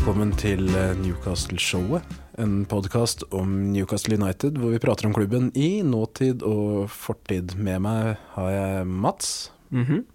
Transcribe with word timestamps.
velkommen 0.00 0.30
til 0.40 0.62
eh, 0.72 0.94
Newcastle-showet. 0.96 2.06
En 2.40 2.62
podkast 2.64 3.20
om 3.36 3.50
Newcastle 3.68 4.16
United 4.16 4.56
hvor 4.56 4.72
vi 4.72 4.78
prater 4.80 5.04
om 5.04 5.12
klubben 5.12 5.50
i 5.52 5.82
nåtid 5.84 6.40
og 6.46 6.86
fortid. 6.88 7.52
Med 7.60 7.82
meg 7.84 8.16
har 8.32 8.48
jeg 8.54 8.86
Mats, 8.88 9.50
Mhm. 9.68 10.06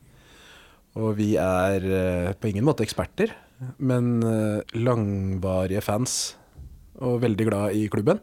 og 0.97 1.15
vi 1.19 1.35
er 1.37 1.85
eh, 1.85 2.33
på 2.33 2.49
ingen 2.49 2.65
måte 2.65 2.81
eksperter, 2.81 3.29
men 3.77 4.23
eh, 4.23 4.63
langvarige 4.73 5.83
fans 5.85 6.35
og 6.97 7.21
veldig 7.21 7.45
glad 7.45 7.77
i 7.77 7.85
klubben. 7.87 8.19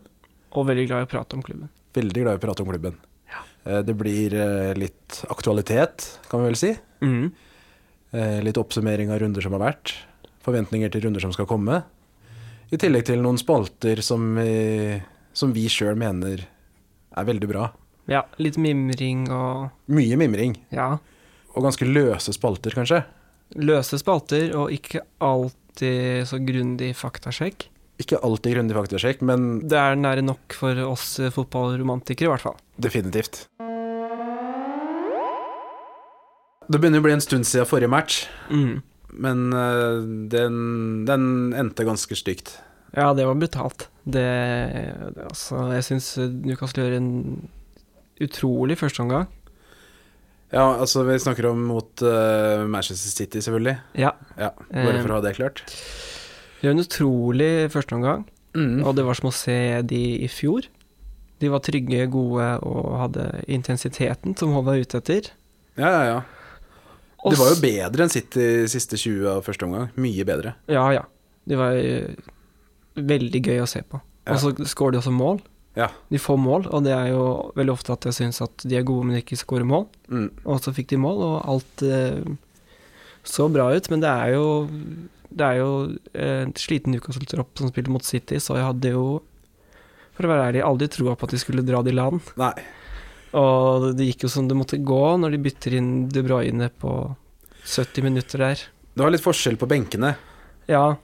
Og 0.59 0.67
veldig 0.67 0.89
glad 0.89 0.99
i 0.99 1.07
å 1.07 1.13
prate 1.15 1.39
om 1.39 1.47
klubben. 1.47 1.71
Veldig 1.95 2.23
glad 2.25 2.33
i 2.35 2.43
å 2.43 2.47
prate 2.49 2.63
om 2.67 2.73
klubben. 2.75 2.99
Ja. 3.31 3.83
Det 3.87 3.95
blir 3.95 4.35
litt 4.75 5.23
aktualitet, 5.31 6.19
kan 6.29 6.41
vi 6.41 6.47
vel 6.47 6.57
si. 6.57 6.75
Mm 7.01 7.13
-hmm. 8.13 8.43
Litt 8.43 8.57
oppsummering 8.59 9.11
av 9.13 9.21
runder 9.21 9.41
som 9.41 9.53
har 9.53 9.61
vært. 9.61 9.95
Forventninger 10.43 10.91
til 10.93 11.05
runder 11.07 11.21
som 11.23 11.33
skal 11.35 11.47
komme. 11.47 11.83
I 12.73 12.79
tillegg 12.81 13.05
til 13.07 13.21
noen 13.23 13.39
spalter 13.39 14.01
som 14.03 14.33
som 15.33 15.53
vi 15.57 15.67
sjøl 15.69 15.97
mener 15.97 16.43
er 17.17 17.25
veldig 17.25 17.49
bra. 17.49 17.71
Ja, 18.11 18.25
litt 18.43 18.57
mimring 18.61 19.29
og 19.31 19.71
Mye 19.89 20.17
mimring. 20.19 20.57
ja, 20.73 20.99
Og 21.55 21.63
ganske 21.65 21.87
løse 21.87 22.33
spalter, 22.35 22.71
kanskje. 22.75 23.05
løse 23.57 23.99
spalter 24.01 24.55
og 24.57 24.71
ikke 24.73 25.01
alltid 25.21 26.27
så 26.27 26.39
grundig 26.45 26.95
faktasjekk. 26.97 27.69
Ikke 28.01 28.19
alltid 28.25 28.57
grundig 28.57 28.75
faktasjekk, 28.75 29.23
men 29.23 29.61
Det 29.69 29.77
er 29.79 29.95
nære 29.97 30.23
nok 30.25 30.53
for 30.53 30.75
oss 30.89 31.19
eh, 31.21 31.31
fotballromantikere, 31.31 32.25
i 32.27 32.33
hvert 32.33 32.41
fall. 32.41 32.57
definitivt. 32.81 33.47
Det 36.71 36.81
begynner 36.81 37.01
å 37.03 37.05
bli 37.05 37.13
en 37.13 37.21
stund 37.25 37.45
siden 37.49 37.67
forrige 37.69 37.91
match, 37.91 38.27
Mhm. 38.51 38.83
Men 39.13 39.53
eh, 39.53 40.01
den, 40.33 41.05
den 41.09 41.25
endte 41.59 41.85
ganske 41.89 42.17
stygt. 42.17 42.55
Ja, 42.97 43.13
det 43.17 43.25
var 43.29 43.39
brutalt. 43.41 43.87
Det, 44.05 44.25
det 45.15 45.23
altså, 45.29 45.63
Jeg 45.73 45.85
syns 45.87 46.09
Newcastle 46.45 46.85
gjør 46.85 46.97
en 46.99 47.11
utrolig 48.23 48.77
førsteomgang. 48.81 49.29
Ja, 50.53 50.67
altså, 50.77 51.01
vi 51.09 51.15
snakker 51.17 51.47
om 51.49 51.63
mot 51.71 52.03
uh, 52.05 52.67
Manchester 52.69 53.09
City, 53.09 53.41
selvfølgelig. 53.41 53.79
Ja. 53.97 54.11
Ja, 54.37 54.51
Bare 54.69 54.99
Eh, 54.99 55.01
for 55.01 55.15
å 55.15 55.17
ha 55.17 55.25
det 55.25 55.33
klart. 55.39 55.63
Det 56.61 56.69
var 56.69 56.75
en 56.77 56.85
utrolig 56.85 57.53
førsteomgang, 57.73 58.27
Mm. 58.53 58.83
og 58.85 58.93
det 58.99 59.05
var 59.07 59.17
som 59.17 59.31
å 59.31 59.33
se 59.33 59.81
de 59.89 60.03
i 60.21 60.29
fjor. 60.29 60.67
De 61.41 61.49
var 61.49 61.63
trygge, 61.65 62.05
gode 62.13 62.51
og 62.69 62.99
hadde 63.01 63.25
intensiteten 63.49 64.37
som 64.37 64.53
Hov 64.53 64.69
er 64.69 64.83
ute 64.85 65.01
etter. 65.01 65.31
Ja, 65.81 65.89
ja, 65.89 66.03
ja. 66.05 66.21
Det 67.23 67.39
var 67.39 67.53
jo 67.53 67.59
bedre 67.63 68.07
enn 68.07 68.13
City 68.13 68.47
siste 68.71 68.99
20 68.99 69.29
av 69.37 69.43
første 69.47 69.67
omgang. 69.67 69.91
Mye 70.03 70.27
bedre. 70.27 70.57
Ja, 70.71 70.89
ja. 70.95 71.05
Det 71.47 71.59
var 71.59 71.79
uh, 71.79 72.31
veldig 72.99 73.43
gøy 73.47 73.63
å 73.63 73.71
se 73.71 73.83
på. 73.87 74.01
Ja. 74.27 74.35
Og 74.35 74.43
så 74.43 74.69
skårer 74.71 74.97
de 74.97 75.03
også 75.03 75.15
mål. 75.15 75.41
Ja. 75.79 75.89
De 76.13 76.21
får 76.21 76.37
mål, 76.37 76.67
og 76.69 76.85
det 76.85 76.93
er 76.93 77.13
jo 77.15 77.25
veldig 77.57 77.73
ofte 77.73 77.95
at 77.95 78.05
jeg 78.09 78.19
syns 78.19 78.43
at 78.45 78.67
de 78.69 78.77
er 78.77 78.85
gode, 78.87 79.07
men 79.09 79.23
ikke 79.23 79.39
skårer 79.41 79.69
mål. 79.69 79.87
Mm. 80.13 80.29
Og 80.45 80.61
så 80.65 80.75
fikk 80.77 80.91
de 80.93 81.01
mål, 81.01 81.23
og 81.29 81.37
alt 81.55 81.87
uh, 81.87 82.35
så 83.25 83.49
bra 83.53 83.71
ut. 83.73 83.91
Men 83.93 84.03
det 84.05 84.13
er 84.13 84.35
jo 84.37 84.47
Det 85.33 85.47
er 85.47 85.63
jo 85.63 85.69
en 86.13 86.51
en 86.51 86.55
sliten 86.61 86.93
Newcastle-tropp 86.93 87.57
som 87.57 87.71
spiller 87.71 87.95
mot 87.95 88.05
City, 88.05 88.37
så 88.37 88.59
jeg 88.59 88.67
hadde 88.67 88.91
jo, 88.93 89.23
for 90.13 90.27
å 90.27 90.29
være 90.29 90.51
ærlig, 90.51 90.61
aldri 90.67 90.89
troa 90.93 91.15
på 91.17 91.25
at 91.25 91.33
de 91.33 91.41
skulle 91.41 91.65
dra 91.65 91.81
det 91.83 91.95
i 91.95 91.97
land. 91.97 92.21
Nei. 92.37 92.53
Og 93.39 93.93
det 93.97 94.11
gikk 94.11 94.27
jo 94.27 94.33
som 94.33 94.49
det 94.49 94.57
måtte 94.59 94.81
gå 94.83 95.03
når 95.21 95.35
de 95.35 95.41
bytter 95.47 95.77
inn 95.79 95.93
De 96.13 96.25
Bruyne 96.25 96.69
på 96.83 96.93
70 97.65 98.05
minutter 98.05 98.45
der. 98.45 98.67
Det 98.93 99.05
var 99.05 99.15
litt 99.15 99.25
forskjell 99.25 99.57
på 99.57 99.69
benkene. 99.71 100.13
Ja, 100.69 100.97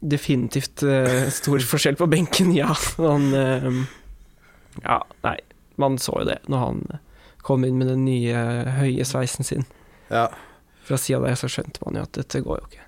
definitivt 0.00 0.82
uh, 0.86 1.28
stor 1.34 1.64
forskjell 1.72 1.98
på 2.00 2.08
benken, 2.10 2.54
ja. 2.56 2.72
Han 2.96 3.28
uh, 3.34 3.82
Ja, 4.82 5.00
nei, 5.26 5.36
man 5.80 5.98
så 6.00 6.20
jo 6.22 6.30
det 6.30 6.40
når 6.52 6.62
han 6.62 6.82
eh, 6.92 7.02
kom 7.46 7.64
inn 7.64 7.78
med 7.80 7.88
den 7.92 8.04
nye 8.04 8.40
høye 8.80 9.04
sveisen 9.06 9.46
sin. 9.46 9.64
Ja. 10.08 10.28
Fra 10.86 10.98
sida 11.00 11.20
der 11.24 11.36
så 11.38 11.48
skjønte 11.50 11.82
man 11.84 11.98
jo 11.98 12.04
at 12.06 12.16
dette 12.16 12.42
går 12.44 12.60
jo 12.60 12.70
ikke. 12.70 12.82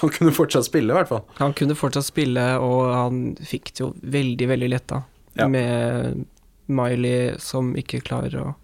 Han 0.00 0.12
kunne 0.14 0.32
fortsatt 0.32 0.66
spille, 0.66 0.92
i 0.92 0.96
hvert 0.96 1.10
fall. 1.10 1.22
Han 1.36 1.52
kunne 1.56 1.76
fortsatt 1.76 2.06
spille, 2.06 2.44
og 2.64 2.94
han 2.94 3.18
fikk 3.44 3.74
det 3.74 3.82
jo 3.84 3.90
veldig, 4.00 4.48
veldig 4.48 4.70
letta. 4.72 5.02
Ja. 5.36 5.46
Med 5.52 6.24
Miley 6.72 7.36
som 7.42 7.74
ikke 7.78 8.00
klarer 8.04 8.34
å 8.40 8.54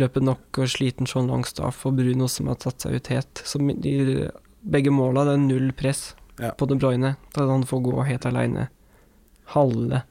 løpe 0.00 0.20
nok, 0.24 0.58
og 0.58 0.66
sliten 0.72 1.06
Sean 1.06 1.28
Longstaff 1.30 1.84
og 1.86 1.94
Bruno 2.00 2.26
som 2.28 2.48
har 2.50 2.56
tatt 2.58 2.82
seg 2.82 2.96
ut 2.98 3.10
helt. 3.12 3.42
Så 3.46 3.60
de, 3.62 3.92
begge 4.64 4.90
måla, 4.90 5.22
det 5.28 5.36
er 5.36 5.44
null 5.44 5.72
press 5.78 6.14
Ja. 6.40 6.50
på 6.50 6.66
De 6.66 6.74
Bruyne. 6.74 7.16
Da 7.32 7.46
han 7.46 7.62
får 7.62 7.82
gå 7.84 8.04
helt 8.08 8.26
aleine. 8.26 8.68
Halve. 9.54 10.02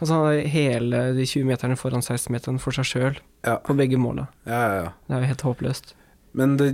Altså 0.00 0.14
han 0.14 0.24
har 0.24 0.46
hele 0.48 1.00
de 1.18 1.26
20 1.28 1.44
meterne 1.44 1.76
foran 1.76 2.00
16-meteren 2.00 2.58
for 2.62 2.72
seg 2.72 2.84
sjøl 2.88 3.18
Ja. 3.44 3.58
på 3.58 3.76
begge 3.76 3.98
måla. 4.00 4.28
Ja. 4.46 4.92
Det 5.06 5.16
er 5.16 5.20
jo 5.20 5.26
helt 5.34 5.42
håpløst. 5.44 5.92
Men 6.32 6.56
det, 6.56 6.70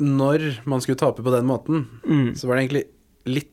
når 0.00 0.64
man 0.64 0.80
skulle 0.80 0.96
tape 0.96 1.20
på 1.22 1.30
den 1.34 1.44
måten, 1.44 1.86
Mm. 2.08 2.32
så 2.34 2.46
var 2.48 2.56
det 2.56 2.70
egentlig 2.70 2.86
litt 3.26 3.52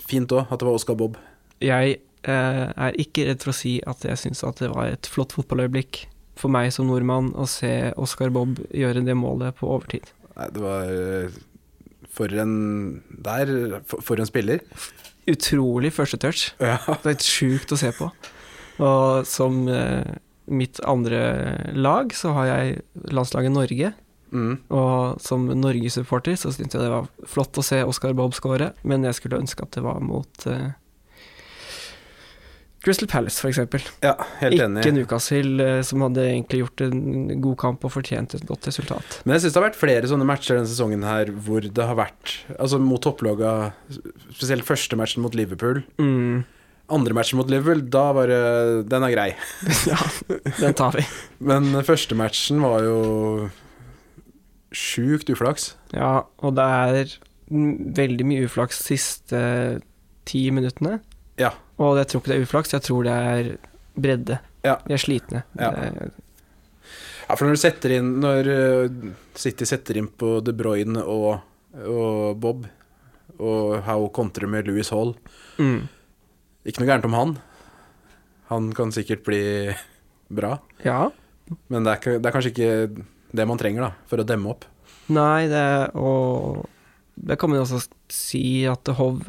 fint 0.00 0.28
òg 0.32 0.50
at 0.50 0.58
det 0.58 0.66
var 0.66 0.74
Oscar 0.74 0.96
Bob. 0.96 1.16
Jeg 1.60 2.00
er 2.32 2.96
ikke 3.00 3.28
redd 3.28 3.44
for 3.44 3.52
å 3.52 3.56
si 3.56 3.76
at 3.86 4.04
jeg 4.06 4.20
syns 4.20 4.44
at 4.46 4.62
det 4.62 4.70
var 4.72 4.92
et 4.94 5.08
flott 5.10 5.34
fotballøyeblikk 5.36 6.04
for 6.38 6.52
meg 6.52 6.72
som 6.74 6.88
nordmann 6.90 7.32
å 7.38 7.46
se 7.50 7.92
Oscar 8.00 8.32
Bob 8.34 8.58
gjøre 8.74 9.04
det 9.06 9.16
målet 9.18 9.56
på 9.58 9.70
overtid. 9.70 10.10
Nei, 10.34 10.48
det 10.54 10.62
var 10.62 10.90
eh, 10.90 11.40
For 12.14 12.30
en 12.42 12.54
Der, 13.26 13.50
for, 13.86 14.02
for 14.02 14.20
en 14.22 14.28
spiller. 14.28 14.62
Utrolig 15.30 15.92
første 15.94 16.18
touch. 16.20 16.52
Ja. 16.58 16.78
Det 16.86 17.04
er 17.04 17.14
helt 17.14 17.26
sjukt 17.26 17.74
å 17.74 17.78
se 17.80 17.90
på. 17.96 18.10
Og 18.82 19.26
som 19.30 19.64
eh, 19.70 20.16
mitt 20.50 20.80
andre 20.84 21.72
lag 21.72 22.14
så 22.14 22.34
har 22.36 22.50
jeg 22.50 22.80
landslaget 23.14 23.54
Norge. 23.54 23.92
Mm. 24.34 24.54
Og 24.74 25.22
som 25.22 25.46
Norge-supporter 25.46 26.34
så 26.38 26.50
syntes 26.50 26.74
jeg 26.74 26.82
det 26.82 26.90
var 26.90 27.06
flott 27.30 27.58
å 27.60 27.64
se 27.64 27.78
Oscar 27.86 28.16
Bob 28.18 28.34
skåre, 28.34 28.72
men 28.82 29.06
jeg 29.06 29.20
skulle 29.20 29.38
ønske 29.38 29.62
at 29.62 29.76
det 29.76 29.84
var 29.86 30.02
mot 30.02 30.46
eh, 30.50 30.74
Crystal 32.84 33.08
Palace, 33.08 33.40
eksempel. 33.48 33.84
ja, 34.04 34.12
helt 34.42 34.54
Ikke 34.58 34.66
enig. 34.68 34.84
Newcastle, 34.92 35.64
eh, 35.64 35.82
som 35.88 36.02
hadde 36.04 36.24
egentlig 36.28 36.60
gjort 36.60 36.82
en 36.84 37.40
god 37.40 37.56
kamp 37.62 37.84
og 37.88 37.94
fortjent 37.94 38.34
et 38.36 38.44
godt 38.48 38.68
resultat. 38.68 39.20
Men 39.24 39.36
jeg 39.38 39.44
syns 39.46 39.54
det 39.54 39.60
har 39.62 39.66
vært 39.70 39.80
flere 39.80 40.10
sånne 40.10 40.26
matcher 40.28 40.58
denne 40.58 40.68
sesongen 40.68 41.06
her 41.08 41.32
hvor 41.46 41.64
det 41.64 41.86
har 41.88 41.96
vært 41.96 42.34
Altså 42.58 42.76
mot 42.82 43.00
topplaga, 43.00 43.72
spesielt 44.36 44.66
første 44.68 44.98
matchen 45.00 45.24
mot 45.24 45.34
Liverpool. 45.34 45.80
Mm. 45.96 46.44
Andre 46.92 47.16
matchen 47.16 47.40
mot 47.40 47.48
Liverpool, 47.48 47.80
da 47.88 48.04
var 48.12 48.28
det 48.28 48.40
Den 48.92 49.06
er 49.08 49.14
grei. 49.16 49.28
Ja, 49.88 49.96
den 50.60 50.76
tar 50.76 50.92
vi. 50.98 51.06
Men 51.48 51.72
første 51.88 52.16
matchen 52.18 52.60
var 52.60 52.84
jo 52.84 52.98
sjukt 54.74 55.30
uflaks. 55.32 55.72
Ja, 55.94 56.26
og 56.44 56.56
det 56.58 56.64
er 56.68 57.16
veldig 57.48 58.26
mye 58.26 58.44
uflaks 58.48 58.80
siste 58.84 59.40
ti 60.28 60.46
minuttene. 60.52 60.98
Ja. 61.40 61.52
Og 61.82 61.96
jeg 61.98 62.06
tror 62.10 62.20
ikke 62.22 62.30
det 62.32 62.36
er 62.38 62.44
uflaks, 62.46 62.72
jeg 62.76 62.84
tror 62.86 63.06
det 63.08 63.14
er 63.14 63.48
bredde. 63.98 64.38
Ja. 64.64 64.76
De 64.86 64.94
er 64.94 65.02
slitne. 65.02 65.42
Ja. 65.58 65.70
Ja, 67.24 67.34
for 67.38 67.46
når 67.48 67.56
du 67.56 67.60
setter 67.62 67.92
inn 67.96 68.08
Når 68.20 68.48
uh, 68.52 69.12
City 69.40 69.64
setter 69.64 69.96
inn 69.96 70.10
på 70.12 70.34
De 70.44 70.52
Bruyne 70.56 71.00
og, 71.08 71.38
og 71.88 72.34
Bob, 72.42 72.66
og 73.40 73.78
How 73.86 74.04
kontrer 74.14 74.50
med 74.50 74.68
Louis 74.68 74.90
Hall 74.92 75.14
Mm. 75.56 75.84
Ikke 76.66 76.80
noe 76.82 76.88
gærent 76.88 77.04
om 77.06 77.14
han. 77.14 77.32
Han 78.50 78.64
kan 78.74 78.90
sikkert 78.92 79.20
bli 79.26 79.40
bra, 80.38 80.56
Ja. 80.82 81.10
men 81.70 81.84
det 81.86 81.92
er, 81.94 82.18
det 82.18 82.26
er 82.26 82.34
kanskje 82.34 82.50
ikke 82.50 83.04
det 83.34 83.46
man 83.46 83.60
trenger 83.60 83.84
da 83.86 83.90
for 84.10 84.18
å 84.18 84.26
demme 84.26 84.50
opp. 84.50 84.64
Nei, 85.14 85.46
det 85.52 85.62
Og 85.94 86.64
det 87.14 87.36
kan 87.38 87.52
man 87.52 87.62
også 87.62 87.84
si 88.10 88.64
at 88.66 88.88
Hov 88.98 89.28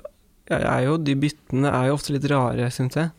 jo 0.86 0.98
De 1.02 1.16
byttene 1.18 1.72
er 1.74 1.88
jo 1.90 1.96
ofte 1.98 2.14
litt 2.14 2.28
rare, 2.30 2.70
syns 2.74 2.98
jeg. 3.00 3.12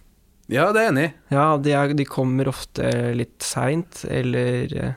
Ja, 0.52 0.69
det 0.70 0.81
er 0.81 0.84
jeg 0.87 0.93
enig 0.93 1.06
i. 1.08 1.12
Ja, 1.34 1.46
de, 1.58 1.73
er, 1.75 1.94
de 1.99 2.06
kommer 2.06 2.49
ofte 2.52 2.87
litt 3.19 3.43
seint, 3.43 4.05
eller 4.06 4.70
eh, 4.70 4.94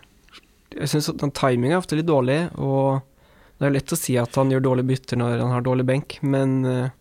Jeg 0.76 0.92
syns 0.92 1.10
timinga 1.18 1.80
er 1.80 1.82
ofte 1.82 1.98
litt 1.98 2.10
dårlig, 2.10 2.44
og 2.62 3.02
det 3.58 3.68
er 3.68 3.74
lett 3.74 3.96
å 3.96 3.98
si 3.98 4.14
at 4.22 4.38
han 4.38 4.54
gjør 4.54 4.68
dårlige 4.68 4.92
bytter 4.92 5.20
når 5.20 5.42
han 5.42 5.56
har 5.56 5.66
dårlig 5.66 5.88
benk, 5.90 6.20
men 6.22 6.60
eh, 6.70 6.94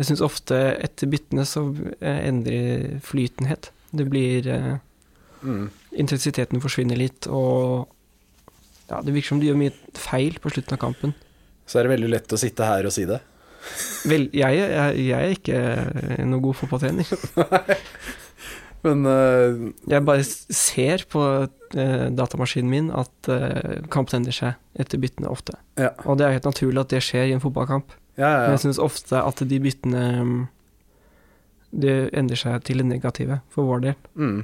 jeg 0.00 0.10
syns 0.10 0.24
ofte 0.26 0.58
etter 0.82 1.12
byttene 1.12 1.46
så 1.46 1.68
eh, 2.00 2.20
endrer 2.26 2.98
flyten 3.06 3.46
helt. 3.46 3.70
Det 3.94 4.06
blir 4.10 4.48
Mm. 5.42 5.70
Intensiteten 5.96 6.60
forsvinner 6.62 6.98
litt, 7.00 7.26
og 7.26 7.88
ja, 8.90 9.00
det 9.02 9.14
virker 9.14 9.34
som 9.34 9.40
de 9.40 9.50
gjør 9.50 9.60
mye 9.60 9.74
feil 9.96 10.38
på 10.42 10.52
slutten 10.52 10.76
av 10.76 10.82
kampen. 10.82 11.14
Så 11.66 11.78
er 11.78 11.86
det 11.86 11.94
veldig 11.94 12.10
lett 12.10 12.34
å 12.34 12.40
sitte 12.40 12.66
her 12.66 12.86
og 12.88 12.94
si 12.94 13.06
det. 13.08 13.20
Vel, 14.08 14.28
jeg, 14.32 14.56
jeg, 14.60 15.04
jeg 15.04 15.20
er 15.20 15.36
ikke 15.36 16.24
noe 16.28 16.42
god 16.44 16.58
fotballtrener. 16.62 17.10
Men 18.86 19.04
uh, 19.04 19.66
Jeg 19.90 20.04
bare 20.08 20.24
ser 20.24 21.04
på 21.12 21.24
uh, 21.44 22.06
datamaskinen 22.16 22.70
min 22.72 22.88
at 22.96 23.28
uh, 23.28 23.80
kampen 23.92 24.20
endrer 24.20 24.36
seg 24.36 24.80
etter 24.80 25.00
byttene 25.02 25.30
ofte. 25.30 25.58
Ja. 25.80 25.92
Og 26.06 26.18
det 26.20 26.26
er 26.26 26.38
helt 26.38 26.48
naturlig 26.48 26.80
at 26.84 26.94
det 26.94 27.02
skjer 27.04 27.28
i 27.28 27.34
en 27.36 27.44
fotballkamp. 27.44 27.92
Ja, 28.16 28.28
ja, 28.28 28.40
Men 28.46 28.56
jeg 28.56 28.64
syns 28.64 28.80
ofte 28.82 29.20
at 29.22 29.40
de 29.48 29.58
byttene 29.62 30.00
um, 30.20 30.32
Det 31.70 32.10
endrer 32.16 32.36
seg 32.36 32.64
til 32.66 32.82
det 32.82 32.88
negative, 32.88 33.38
for 33.54 33.68
vår 33.68 33.84
del. 33.84 34.00
Mm. 34.18 34.40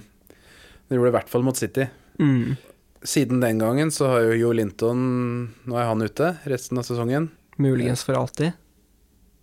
Det 0.86 0.96
gjorde 0.96 1.08
det 1.08 1.14
i 1.14 1.16
hvert 1.19 1.32
fall 1.32 1.44
mot 1.44 1.58
City. 1.58 1.88
Mm. 2.22 2.54
Siden 3.06 3.42
den 3.42 3.58
gangen 3.60 3.90
så 3.92 4.12
har 4.12 4.28
jo 4.28 4.38
Joe 4.38 4.56
Linton 4.56 5.00
Nå 5.69 5.76
er 5.76 5.88
han 5.90 6.02
ute 6.02 6.36
resten 6.48 6.78
av 6.80 6.86
sesongen. 6.86 7.28
Muligens 7.60 8.04
for 8.06 8.19
alltid. 8.19 8.54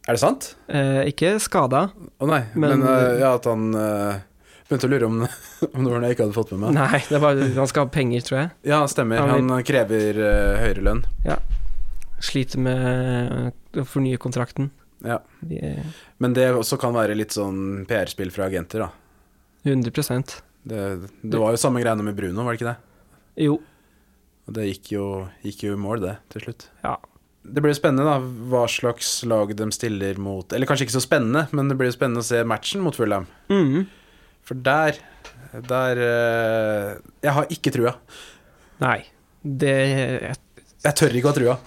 Er 0.04 0.18
det 0.18 0.20
sant? 0.20 0.50
Eh, 0.68 1.06
ikke 1.14 1.38
skada. 1.40 1.86
Å 2.20 2.28
nei, 2.28 2.44
men, 2.60 2.82
Men- 2.82 2.88
uh, 2.88 3.20
ja, 3.22 3.34
at 3.38 3.46
han 3.48 3.70
uh, 3.72 4.18
begynte 4.68 4.90
å 4.90 4.92
lure 4.92 5.08
om, 5.08 5.22
om 5.74 5.80
det 5.80 5.94
var 5.94 6.02
noe 6.02 6.10
jeg 6.10 6.18
ikke 6.18 6.26
hadde 6.28 6.36
fått 6.36 6.52
med 6.56 6.64
meg. 6.66 6.76
Nei, 6.76 7.02
det 7.08 7.22
var, 7.24 7.40
han 7.56 7.70
skal 7.72 7.88
ha 7.88 7.94
penger, 7.94 8.26
tror 8.28 8.40
jeg. 8.42 8.54
Ja, 8.74 8.82
stemmer. 8.92 9.24
Han 9.24 9.52
Han 9.54 9.68
krever 9.68 10.20
uh, 10.20 10.60
høyere 10.60 10.84
lønn. 10.90 11.04
Ja. 11.28 11.38
Sliter 12.24 12.60
med 12.64 13.80
å 13.80 13.86
fornye 13.88 14.20
kontrakten. 14.20 14.72
Ja. 15.04 15.22
De 15.44 15.60
Men 16.24 16.36
det 16.36 16.50
også 16.56 16.78
kan 16.80 16.96
være 16.96 17.16
litt 17.16 17.36
sånn 17.36 17.84
PR-spill 17.88 18.32
fra 18.32 18.48
agenter, 18.52 18.86
da. 18.86 18.92
100 19.64 20.44
Det, 20.64 20.84
det 21.24 21.40
var 21.40 21.56
jo 21.56 21.60
samme 21.60 21.80
greiene 21.84 22.04
med 22.04 22.16
Bruno, 22.16 22.44
var 22.44 22.56
det 22.56 22.60
ikke 22.60 22.74
det? 22.74 22.80
Jo. 23.48 23.58
Og 24.48 24.56
det 24.56 24.68
gikk 24.68 24.92
jo, 24.98 25.08
gikk 25.44 25.64
jo 25.70 25.76
i 25.78 25.80
mål, 25.80 26.04
det, 26.04 26.18
til 26.36 26.48
slutt. 26.48 26.68
Ja. 26.84 26.98
Det 27.44 27.60
blir 27.60 27.74
jo 27.74 27.80
spennende 27.80 28.06
da, 28.08 28.18
hva 28.52 28.64
slags 28.72 29.10
lag 29.28 29.50
de 29.60 29.66
stiller 29.76 30.20
mot 30.22 30.54
Eller 30.56 30.70
kanskje 30.70 30.88
ikke 30.88 30.96
så 30.96 31.04
spennende, 31.04 31.46
men 31.52 31.68
det 31.68 31.76
blir 31.80 31.90
jo 31.90 31.96
spennende 31.98 32.24
å 32.24 32.28
se 32.28 32.40
matchen 32.48 32.84
mot 32.86 32.96
Fulham. 32.96 33.28
Mm. 33.52 33.84
For 34.48 34.60
der 34.60 35.00
Der 35.52 36.00
eh, 36.04 37.02
Jeg 37.24 37.36
har 37.36 37.52
ikke 37.52 37.74
trua. 37.76 37.98
Nei. 38.84 39.02
Det 39.44 39.74
jeg, 39.76 40.38
Jeg 40.86 40.98
tør 41.00 41.18
ikke 41.20 41.28
å 41.28 41.34
ha 41.34 41.38
trua. 41.40 41.58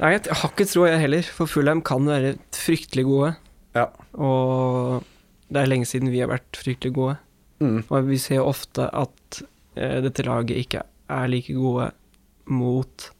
Nei, 0.00 0.10
jeg 0.16 0.32
har 0.32 0.50
ikke 0.50 0.66
trua, 0.66 0.90
jeg 0.90 1.04
heller. 1.04 1.30
For 1.36 1.50
Fulham 1.50 1.82
kan 1.86 2.06
være 2.08 2.34
fryktelig 2.56 3.04
gode. 3.06 3.34
Ja. 3.76 3.86
Og 4.18 5.06
det 5.50 5.62
er 5.62 5.70
lenge 5.70 5.88
siden 5.88 6.10
vi 6.12 6.22
har 6.22 6.30
vært 6.30 6.58
fryktelig 6.58 6.94
gode. 6.96 7.16
Mm. 7.60 7.82
Og 7.86 8.08
vi 8.08 8.18
ser 8.22 8.40
jo 8.40 8.48
ofte 8.50 8.86
at 8.96 9.42
eh, 9.76 9.98
dette 10.04 10.24
laget 10.26 10.62
ikke 10.64 10.84
er 11.10 11.30
like 11.30 11.54
gode 11.54 11.90
mot 12.50 13.10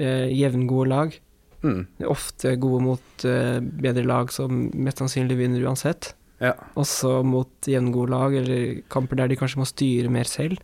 eh, 0.00 0.30
jevngode 0.34 0.88
lag. 0.90 1.18
Mm. 1.60 1.84
De 1.98 2.06
er 2.06 2.12
ofte 2.12 2.54
gode 2.60 2.80
mot 2.84 3.26
eh, 3.28 3.58
bedre 3.60 4.06
lag 4.08 4.32
som 4.32 4.70
mest 4.72 5.02
sannsynlig 5.02 5.36
vinner 5.40 5.66
uansett. 5.68 6.14
Ja. 6.40 6.54
Også 6.80 7.20
mot 7.26 7.68
jevngode 7.68 8.14
lag, 8.14 8.34
eller 8.40 8.80
kamper 8.92 9.20
der 9.20 9.30
de 9.30 9.38
kanskje 9.38 9.60
må 9.60 9.68
styre 9.68 10.12
mer 10.12 10.28
selv, 10.28 10.60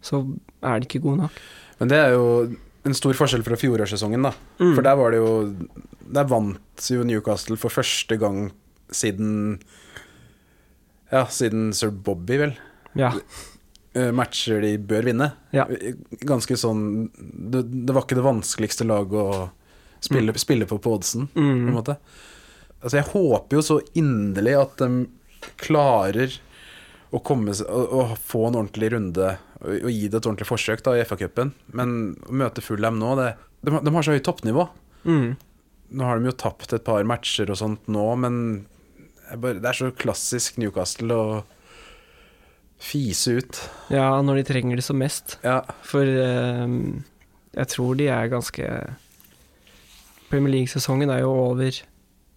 så 0.00 0.22
er 0.64 0.80
de 0.80 0.88
ikke 0.88 1.02
gode 1.04 1.26
nok. 1.26 1.40
Men 1.80 1.92
det 1.92 2.00
er 2.00 2.14
jo 2.16 2.24
en 2.88 2.96
stor 2.96 3.16
forskjell 3.16 3.44
fra 3.44 3.58
fjorårssesongen, 3.60 4.24
da. 4.24 4.32
Mm. 4.60 4.72
For 4.72 4.84
der 4.86 4.96
var 4.96 5.12
det 5.12 5.20
jo 5.20 5.32
Der 6.10 6.26
vant 6.26 6.88
jo 6.90 7.04
Newcastle 7.06 7.58
for 7.60 7.72
første 7.72 8.16
gang 8.18 8.50
siden 8.90 9.60
Ja, 11.12 11.26
siden 11.28 11.74
sir 11.76 11.92
Bobby, 11.92 12.38
vel. 12.40 12.56
Ja. 12.98 13.12
Eh, 13.94 14.10
Matcher 14.14 14.60
de 14.62 14.74
bør 14.78 15.02
vinne. 15.10 15.30
Ja. 15.56 15.66
Ganske 16.26 16.56
sånn 16.60 17.10
det, 17.14 17.64
det 17.86 17.94
var 17.96 18.04
ikke 18.06 18.18
det 18.20 18.26
vanskeligste 18.26 18.86
laget 18.86 19.16
å 19.20 19.48
spille, 20.00 20.32
spille 20.40 20.66
på 20.70 20.78
på 20.80 20.94
oddsen, 20.96 21.28
på 21.34 21.40
en 21.42 21.64
Mm. 21.66 21.74
måte. 21.76 21.96
Altså, 22.82 22.96
jeg 22.96 23.10
håper 23.12 23.58
jo 23.58 23.62
så 23.66 23.80
inderlig 24.00 24.54
at 24.56 24.76
de 24.80 25.06
klarer 25.60 26.38
å 27.12 27.18
komme 27.26 27.52
å, 27.52 27.80
å 28.00 28.16
få 28.16 28.46
en 28.48 28.56
ordentlig 28.62 28.92
runde 28.94 29.32
og, 29.60 29.74
og 29.84 29.90
gi 29.90 30.06
det 30.08 30.20
et 30.20 30.26
ordentlig 30.30 30.46
forsøk 30.48 30.82
da 30.86 30.94
i 30.96 31.04
FA-cupen. 31.04 31.50
Men 31.76 32.16
å 32.28 32.32
møte 32.40 32.62
Fulham 32.64 32.98
nå 33.00 33.14
det, 33.18 33.32
de, 33.66 33.74
har- 33.74 33.82
de 33.84 33.92
har 33.92 34.06
så 34.06 34.14
høyt 34.16 34.24
toppnivå. 34.28 34.68
Mm. 35.04 35.34
Nå 35.90 36.06
har 36.06 36.20
de 36.22 36.30
jo 36.30 36.36
tapt 36.38 36.72
et 36.76 36.84
par 36.86 37.02
matcher 37.04 37.50
og 37.50 37.58
sånt 37.58 37.88
nå, 37.90 38.06
men 38.22 38.36
bare, 39.36 39.58
det 39.60 39.68
er 39.72 39.76
så 39.80 39.90
klassisk 39.94 40.56
Newcastle 40.62 41.12
å 41.18 41.40
fise 42.80 43.36
ut. 43.38 43.60
Ja, 43.92 44.08
når 44.24 44.40
de 44.40 44.48
trenger 44.48 44.80
det 44.80 44.86
som 44.86 44.98
mest. 45.00 45.36
Ja, 45.44 45.60
For 45.86 46.04
ehm, 46.04 47.04
jeg 47.54 47.72
tror 47.72 47.96
de 47.98 48.08
er 48.08 48.30
ganske 48.32 48.66
Premier 50.30 50.54
League-sesongen 50.54 51.10
er 51.10 51.24
jo 51.24 51.32
over 51.34 51.80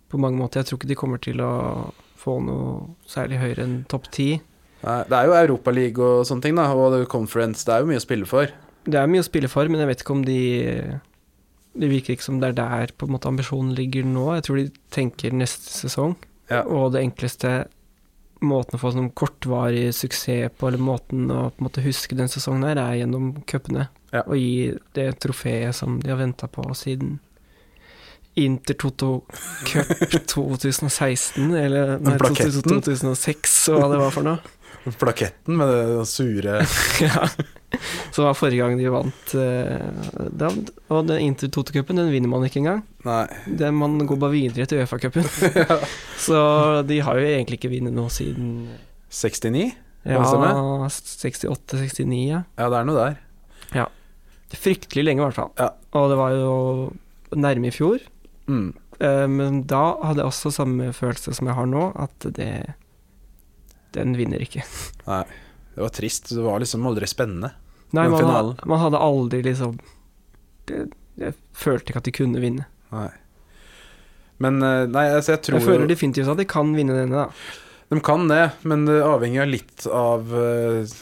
på 0.09 0.19
mange 0.21 0.37
måter. 0.37 0.61
Jeg 0.61 0.71
tror 0.71 0.81
ikke 0.81 0.91
de 0.91 0.97
kommer 0.99 1.21
til 1.21 1.41
å 1.41 1.53
få 2.19 2.39
noe 2.43 2.95
særlig 3.09 3.39
høyere 3.41 3.65
enn 3.65 3.77
topp 3.91 4.09
ti. 4.13 4.27
Det 4.83 5.15
er 5.15 5.29
jo 5.29 5.37
Europaliga 5.37 6.03
og 6.19 6.27
sånne 6.27 6.43
ting, 6.43 6.57
da, 6.59 6.67
og 6.75 7.05
Conference. 7.11 7.63
Det 7.63 7.71
er 7.73 7.83
jo 7.83 7.89
mye 7.91 8.01
å 8.01 8.03
spille 8.03 8.27
for. 8.27 8.51
Det 8.83 8.99
er 8.99 9.07
mye 9.07 9.23
å 9.23 9.27
spille 9.27 9.47
for, 9.51 9.69
men 9.71 9.79
jeg 9.79 9.89
vet 9.93 10.03
ikke 10.03 10.15
om 10.17 10.25
de 10.27 10.39
Det 11.73 11.89
virker 11.89 12.13
ikke 12.13 12.25
som 12.25 12.41
det 12.41 12.51
er 12.51 12.57
der 12.59 12.91
på 12.93 13.07
en 13.07 13.15
måte 13.15 13.29
ambisjonen 13.31 13.71
ligger 13.73 14.03
nå. 14.05 14.27
Jeg 14.35 14.43
tror 14.45 14.59
de 14.59 14.65
tenker 14.93 15.33
neste 15.33 15.71
sesong. 15.73 16.17
Ja. 16.51 16.61
Og 16.67 16.91
det 16.93 17.01
enkleste 17.01 17.63
måten 18.45 18.77
å 18.77 18.81
få 18.81 18.93
sånn 18.93 19.11
kortvarig 19.17 19.89
suksess 19.95 20.53
på, 20.57 20.69
eller 20.69 20.81
måten 20.81 21.27
å 21.31 21.49
på 21.51 21.61
en 21.61 21.67
måte 21.67 21.83
huske 21.85 22.17
den 22.17 22.31
sesongen 22.31 22.67
her, 22.67 22.81
er 22.81 23.01
gjennom 23.01 23.31
cupene. 23.49 23.89
Ja. 24.13 24.23
Og 24.27 24.37
gi 24.37 24.73
det 24.97 25.09
trofeet 25.23 25.75
som 25.75 25.99
de 26.03 26.11
har 26.11 26.19
venta 26.19 26.49
på 26.51 26.65
siden 26.77 27.17
Inter 28.35 28.73
Toto 28.73 29.23
Cup 29.65 29.87
2016, 30.33 31.53
eller 31.53 31.97
nei, 32.01 32.17
2006, 32.17 33.57
og 33.73 33.79
hva 33.79 33.89
det 33.91 34.01
var 34.01 34.13
for 34.15 34.25
noe. 34.25 34.53
Plaketten 35.00 35.57
med 35.59 35.69
det 35.69 36.06
sure 36.12 36.57
ja. 37.03 37.27
Så 38.13 38.25
var 38.25 38.35
forrige 38.38 38.62
gang 38.62 38.75
de 38.77 38.89
vant 38.91 39.33
eh, 39.39 40.57
Og 40.91 41.07
den 41.07 41.24
Inter 41.24 41.50
Toto-cupen, 41.50 41.97
den 41.97 42.12
vinner 42.13 42.30
man 42.30 42.44
ikke 42.45 42.59
engang. 42.62 42.83
Nei. 43.07 43.25
Den, 43.47 43.80
man 43.80 43.97
går 44.06 44.19
bare 44.21 44.35
videre 44.35 44.68
til 44.69 44.83
Uefa-cupen. 44.83 45.25
Så 46.25 46.38
de 46.85 47.00
har 47.01 47.18
jo 47.18 47.31
egentlig 47.31 47.57
ikke 47.57 47.71
vunnet 47.74 47.95
noe 47.95 48.13
siden 48.13 48.68
69? 49.09 49.71
ja, 50.03 50.19
68-69, 50.19 52.13
ja. 52.27 52.44
Ja, 52.59 52.68
det 52.69 52.77
er 52.77 52.88
noe 52.89 53.00
der. 53.00 53.21
Fryktelig 54.53 55.06
lenge, 55.07 55.21
i 55.21 55.25
hvert 55.25 55.38
fall. 55.38 55.51
Ja. 55.57 55.71
Og 55.97 56.12
det 56.12 56.18
var 56.19 56.33
jo 56.36 56.56
nærme 57.33 57.69
i 57.69 57.74
fjor. 57.74 58.03
Mm. 58.45 58.74
Eh, 59.00 59.25
men 59.31 59.63
da 59.69 59.83
hadde 60.03 60.21
jeg 60.21 60.29
også 60.29 60.53
samme 60.53 60.91
følelse 60.94 61.33
som 61.33 61.50
jeg 61.50 61.57
har 61.57 61.69
nå, 61.69 61.88
at 61.97 62.27
det 62.38 62.51
Den 63.93 64.15
vinner 64.17 64.41
ikke. 64.43 64.63
Nei. 65.07 65.23
Det 65.73 65.81
var 65.81 65.93
trist. 65.93 66.29
Det 66.29 66.41
var 66.41 66.62
liksom 66.62 66.85
aldri 66.89 67.07
spennende. 67.09 67.53
Nei, 67.93 68.07
man, 68.09 68.19
finalen? 68.19 68.57
man 68.65 68.79
hadde 68.81 68.97
aldri 69.05 69.43
liksom 69.45 69.75
det, 70.65 70.88
Jeg 71.21 71.35
følte 71.53 71.91
ikke 71.93 72.01
at 72.01 72.07
de 72.09 72.13
kunne 72.15 72.41
vinne. 72.41 72.65
Nei. 72.93 73.09
Men 74.41 74.57
eh, 74.65 74.85
nei, 74.89 75.05
altså, 75.13 75.35
jeg 75.35 75.43
tror 75.45 75.59
Jeg 75.59 75.67
føler 75.67 75.89
definitivt 75.89 76.31
at 76.33 76.41
de 76.41 76.47
kan 76.50 76.73
vinne 76.75 76.95
denne, 76.97 77.25
da. 77.25 77.73
De 77.93 78.00
kan 78.01 78.25
det, 78.31 78.43
men 78.65 78.88
det 78.89 78.97
avhenger 79.05 79.45
litt 79.45 79.85
av 79.93 80.31
eh, 80.33 80.93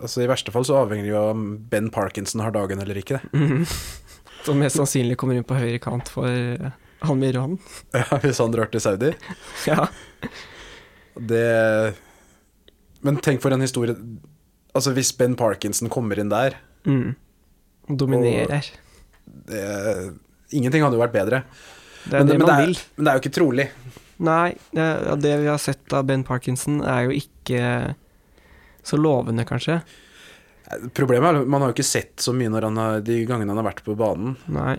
Altså 0.00 0.24
I 0.24 0.30
verste 0.30 0.50
fall 0.54 0.66
så 0.66 0.80
avhenger 0.82 1.06
det 1.06 1.12
jo 1.12 1.20
av 1.20 1.30
om 1.36 1.44
Ben 1.70 1.90
Parkinson 1.94 2.42
har 2.42 2.54
dagen 2.54 2.82
eller 2.82 2.98
ikke. 2.98 3.22
Mhm. 3.34 3.62
Som 4.44 4.58
mest 4.60 4.76
sannsynlig 4.76 5.16
kommer 5.16 5.38
inn 5.38 5.46
på 5.46 5.56
høyre 5.56 5.78
kant 5.80 6.10
for 6.12 6.28
han 6.28 7.20
med 7.20 7.30
Iran. 7.32 7.54
Ja, 7.96 8.18
Hvis 8.20 8.40
han 8.42 8.52
drar 8.52 8.68
til 8.72 8.82
Saudi. 8.84 9.14
Ja. 9.64 9.86
Det 11.14 11.94
Men 13.04 13.18
tenk 13.22 13.42
for 13.44 13.52
en 13.54 13.60
historie 13.64 13.94
Altså 14.74 14.90
Hvis 14.96 15.12
Ben 15.16 15.36
Parkinson 15.38 15.90
kommer 15.92 16.18
inn 16.18 16.32
der 16.32 16.56
Mm. 16.84 17.14
Dominerer. 17.88 18.66
det, 19.48 19.60
Ingenting 20.52 20.82
hadde 20.84 20.96
jo 20.98 21.00
vært 21.00 21.14
bedre. 21.14 21.38
Det 22.04 22.18
er 22.18 22.24
men, 22.24 22.28
det 22.28 22.34
men, 22.38 22.42
man 22.42 22.48
det 22.50 22.54
er, 22.54 22.66
vil. 22.66 22.78
men 22.96 23.04
det 23.06 23.10
er 23.12 23.16
jo 23.16 23.22
ikke 23.22 23.32
trolig. 23.38 23.66
Nei, 24.24 24.50
det, 24.76 24.88
det 25.24 25.32
vi 25.40 25.48
har 25.48 25.58
sett 25.62 25.94
av 25.96 26.04
Ben 26.06 26.22
Parkinson, 26.26 26.82
er 26.84 27.06
jo 27.08 27.14
ikke 27.16 27.62
så 28.84 28.98
lovende, 29.00 29.46
kanskje. 29.48 29.78
Problemet 30.96 31.30
er 31.30 31.40
at 31.40 31.48
man 31.50 31.64
har 31.64 31.72
jo 31.72 31.76
ikke 31.78 31.86
sett 31.88 32.20
så 32.24 32.34
mye 32.36 32.52
når 32.52 32.68
han 32.68 32.78
har, 32.82 33.00
de 33.04 33.16
gangene 33.28 33.52
han 33.54 33.60
har 33.62 33.70
vært 33.70 33.82
på 33.86 33.96
banen. 33.98 34.36
Nei. 34.52 34.76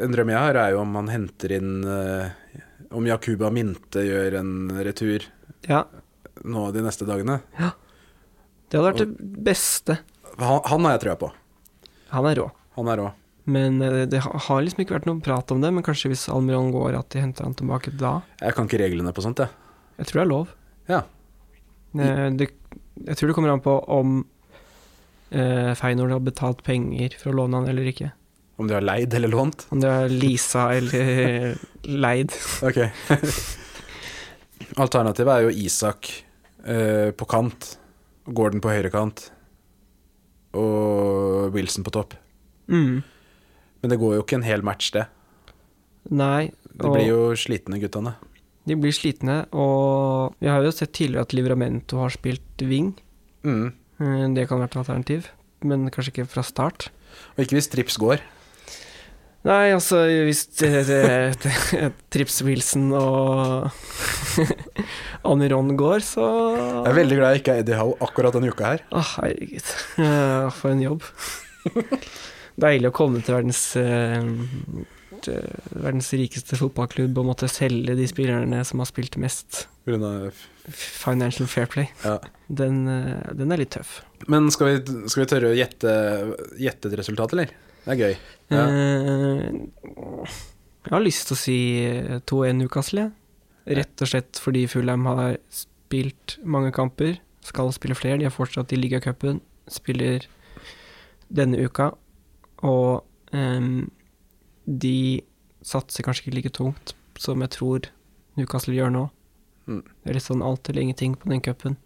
En 0.00 0.12
drøm 0.16 0.32
jeg 0.32 0.38
har, 0.40 0.56
er 0.64 0.72
jo 0.74 0.80
om 0.86 0.96
han 1.00 1.08
henter 1.10 1.52
inn 1.56 1.70
eh, 1.84 2.28
Om 2.94 3.06
Yakuba 3.08 3.48
Minte 3.50 4.04
gjør 4.06 4.36
en 4.38 4.52
retur 4.86 5.24
Ja, 5.66 5.80
nå 6.44 6.68
de 6.74 6.82
neste 6.84 7.06
dagene. 7.08 7.40
Ja. 7.58 7.72
det 8.70 8.78
hadde 8.80 8.92
vært 8.92 9.02
det 9.04 9.30
beste. 9.46 9.98
Han, 10.38 10.60
han 10.64 10.86
har 10.88 10.96
jeg 10.96 11.04
trua 11.06 11.16
på. 11.20 11.32
Han 12.12 12.28
er 12.30 12.38
rå. 12.40 12.46
Han 12.78 12.88
er 12.92 13.00
rå. 13.02 13.08
Men 13.52 13.80
eh, 13.82 14.02
det 14.06 14.20
har 14.24 14.62
liksom 14.62 14.84
ikke 14.84 14.96
vært 14.98 15.08
noe 15.10 15.22
prat 15.24 15.50
om 15.54 15.62
det. 15.64 15.72
Men 15.74 15.84
kanskje 15.86 16.12
hvis 16.12 16.28
Almiron 16.32 16.70
går, 16.74 16.96
at 16.98 17.10
de 17.14 17.22
henter 17.24 17.46
han 17.48 17.56
tilbake 17.58 17.94
da. 18.00 18.18
Jeg 18.40 18.56
kan 18.56 18.68
ikke 18.68 18.80
reglene 18.84 19.14
på 19.16 19.24
sånt, 19.24 19.42
jeg. 19.42 19.52
Jeg 19.98 20.08
tror 20.08 20.20
det 20.20 20.24
er 20.26 20.30
lov. 20.32 20.52
Ja. 20.90 21.02
Eh, 21.98 22.28
Det, 22.38 22.50
jeg 23.06 23.18
tror 23.18 23.32
det 23.32 23.36
kommer 23.36 23.52
an 23.52 23.62
på 23.64 23.74
om 23.92 24.18
eh, 25.32 25.72
Feinord 25.78 26.12
har 26.14 26.22
betalt 26.24 26.62
penger 26.66 27.16
for 27.20 27.32
å 27.32 27.38
låne 27.42 27.60
han 27.60 27.70
eller 27.72 27.88
ikke. 27.92 28.12
Om 28.60 28.68
de 28.68 28.76
har 28.76 28.84
leid 28.84 29.14
eller 29.16 29.32
lånt. 29.32 29.64
Om 29.72 29.80
de 29.82 29.88
har 29.90 30.12
leasa 30.12 30.68
eller 30.76 31.54
leid. 31.88 32.34
Ok. 32.62 32.78
Alternativet 34.82 35.32
er 35.34 35.46
jo 35.48 35.54
Isak 35.66 36.10
eh, 36.64 37.10
på 37.16 37.26
kant, 37.30 37.76
Gordon 38.26 38.60
på 38.62 38.70
høyre 38.70 38.90
kant 38.94 39.30
og 40.54 41.52
Wilson 41.54 41.84
på 41.86 41.92
topp. 41.94 42.14
Mm. 42.68 43.00
Men 43.82 43.90
det 43.92 43.98
går 43.98 44.18
jo 44.18 44.24
ikke 44.24 44.38
en 44.38 44.46
hel 44.46 44.62
match, 44.66 44.90
det. 44.94 45.06
Nei, 46.12 46.50
De 46.72 46.90
blir 46.90 47.08
jo 47.08 47.20
slitne, 47.38 47.78
guttene. 47.82 48.14
De 48.68 48.76
blir 48.78 48.94
slitne, 48.94 49.40
og 49.50 50.36
vi 50.42 50.50
har 50.50 50.62
jo 50.62 50.70
sett 50.74 50.92
tidligere 50.94 51.26
at 51.26 51.34
Livramento 51.34 51.98
har 52.02 52.12
spilt 52.14 52.62
wing. 52.62 52.92
Mm. 53.42 53.72
Eh, 53.98 54.26
Det 54.36 54.46
kan 54.48 54.60
være 54.60 54.70
et 54.70 54.76
alternativ, 54.82 55.30
men 55.64 55.90
kanskje 55.90 56.12
ikke 56.14 56.28
fra 56.30 56.42
start. 56.46 56.90
Og 57.36 57.44
ikke 57.44 57.58
hvis 57.58 57.70
Trips 57.70 57.98
går. 57.98 58.22
Nei, 59.42 59.72
altså 59.74 60.04
hvis 60.22 60.44
Trips 62.14 62.36
Wilson 62.46 62.92
og 62.94 63.72
Aniron 65.32 65.72
går, 65.78 66.04
så 66.06 66.26
Jeg 66.54 66.92
er 66.92 66.98
veldig 67.00 67.18
glad 67.18 67.34
jeg 67.34 67.42
ikke 67.42 67.56
er 67.56 67.64
Eddie 67.64 67.78
Howe 67.80 67.96
akkurat 68.06 68.36
denne 68.36 68.52
uka 68.54 68.74
her. 68.76 68.84
Å, 68.94 69.02
herregud. 69.16 69.72
Uh, 69.98 70.46
For 70.54 70.70
en 70.70 70.84
jobb. 70.84 71.08
Deilig 72.62 72.92
å 72.92 72.94
komme 72.94 73.22
til 73.26 73.34
verdens 73.34 73.64
uh, 73.80 74.30
verdens 75.22 76.12
rikeste 76.18 76.58
fotballklubb 76.58 77.18
og 77.18 77.28
måtte 77.32 77.50
selge 77.50 77.96
de 77.98 78.06
spillerne 78.10 78.62
som 78.66 78.82
har 78.82 78.90
spilt 78.90 79.18
mest. 79.22 79.66
Grunna... 79.88 80.30
Financial 80.70 81.48
fair 81.50 81.66
play. 81.66 81.88
Ja. 82.06 82.20
Den, 82.46 82.84
uh, 82.86 83.34
den 83.34 83.50
er 83.50 83.58
litt 83.64 83.74
tøff. 83.74 84.04
Men 84.30 84.46
skal 84.54 84.70
vi, 84.70 85.02
skal 85.10 85.24
vi 85.24 85.30
tørre 85.34 85.50
å 85.50 85.58
gjette, 85.58 85.98
gjette 86.62 86.92
et 86.92 86.98
resultat, 87.02 87.34
eller? 87.34 87.50
Det 87.82 87.94
er 87.94 88.00
gøy. 88.00 88.14
Ja. 88.52 88.64
Uh, 88.68 90.28
jeg 90.82 90.94
har 90.94 91.04
lyst 91.04 91.28
til 91.28 91.36
å 91.36 91.40
si 91.40 91.58
2-1 92.30 92.58
Newcastle. 92.60 93.08
Rett 93.66 94.02
og 94.02 94.10
slett 94.10 94.38
fordi 94.42 94.64
Fulham 94.70 95.06
har 95.06 95.36
spilt 95.54 96.36
mange 96.42 96.72
kamper, 96.74 97.18
skal 97.46 97.70
spille 97.74 97.96
flere. 97.98 98.18
De 98.18 98.26
har 98.26 98.34
fortsatt 98.34 98.72
i 98.74 98.80
ligacupen, 98.80 99.40
spiller 99.70 100.26
denne 101.30 101.62
uka. 101.62 101.92
Og 102.66 103.02
um, 103.34 103.90
de 104.66 105.22
satser 105.62 106.06
kanskje 106.06 106.26
ikke 106.26 106.36
like 106.38 106.54
tungt 106.54 106.94
som 107.22 107.42
jeg 107.44 107.54
tror 107.54 107.88
Newcastle 108.38 108.74
gjør 108.74 108.92
nå. 108.94 109.06
Mm. 109.70 109.82
Det 109.82 110.10
er 110.10 110.18
litt 110.18 110.26
sånn 110.26 110.44
alt 110.44 110.68
eller 110.68 110.86
ingenting 110.86 111.14
på 111.18 111.30
den 111.30 111.42
cupen. 111.44 111.76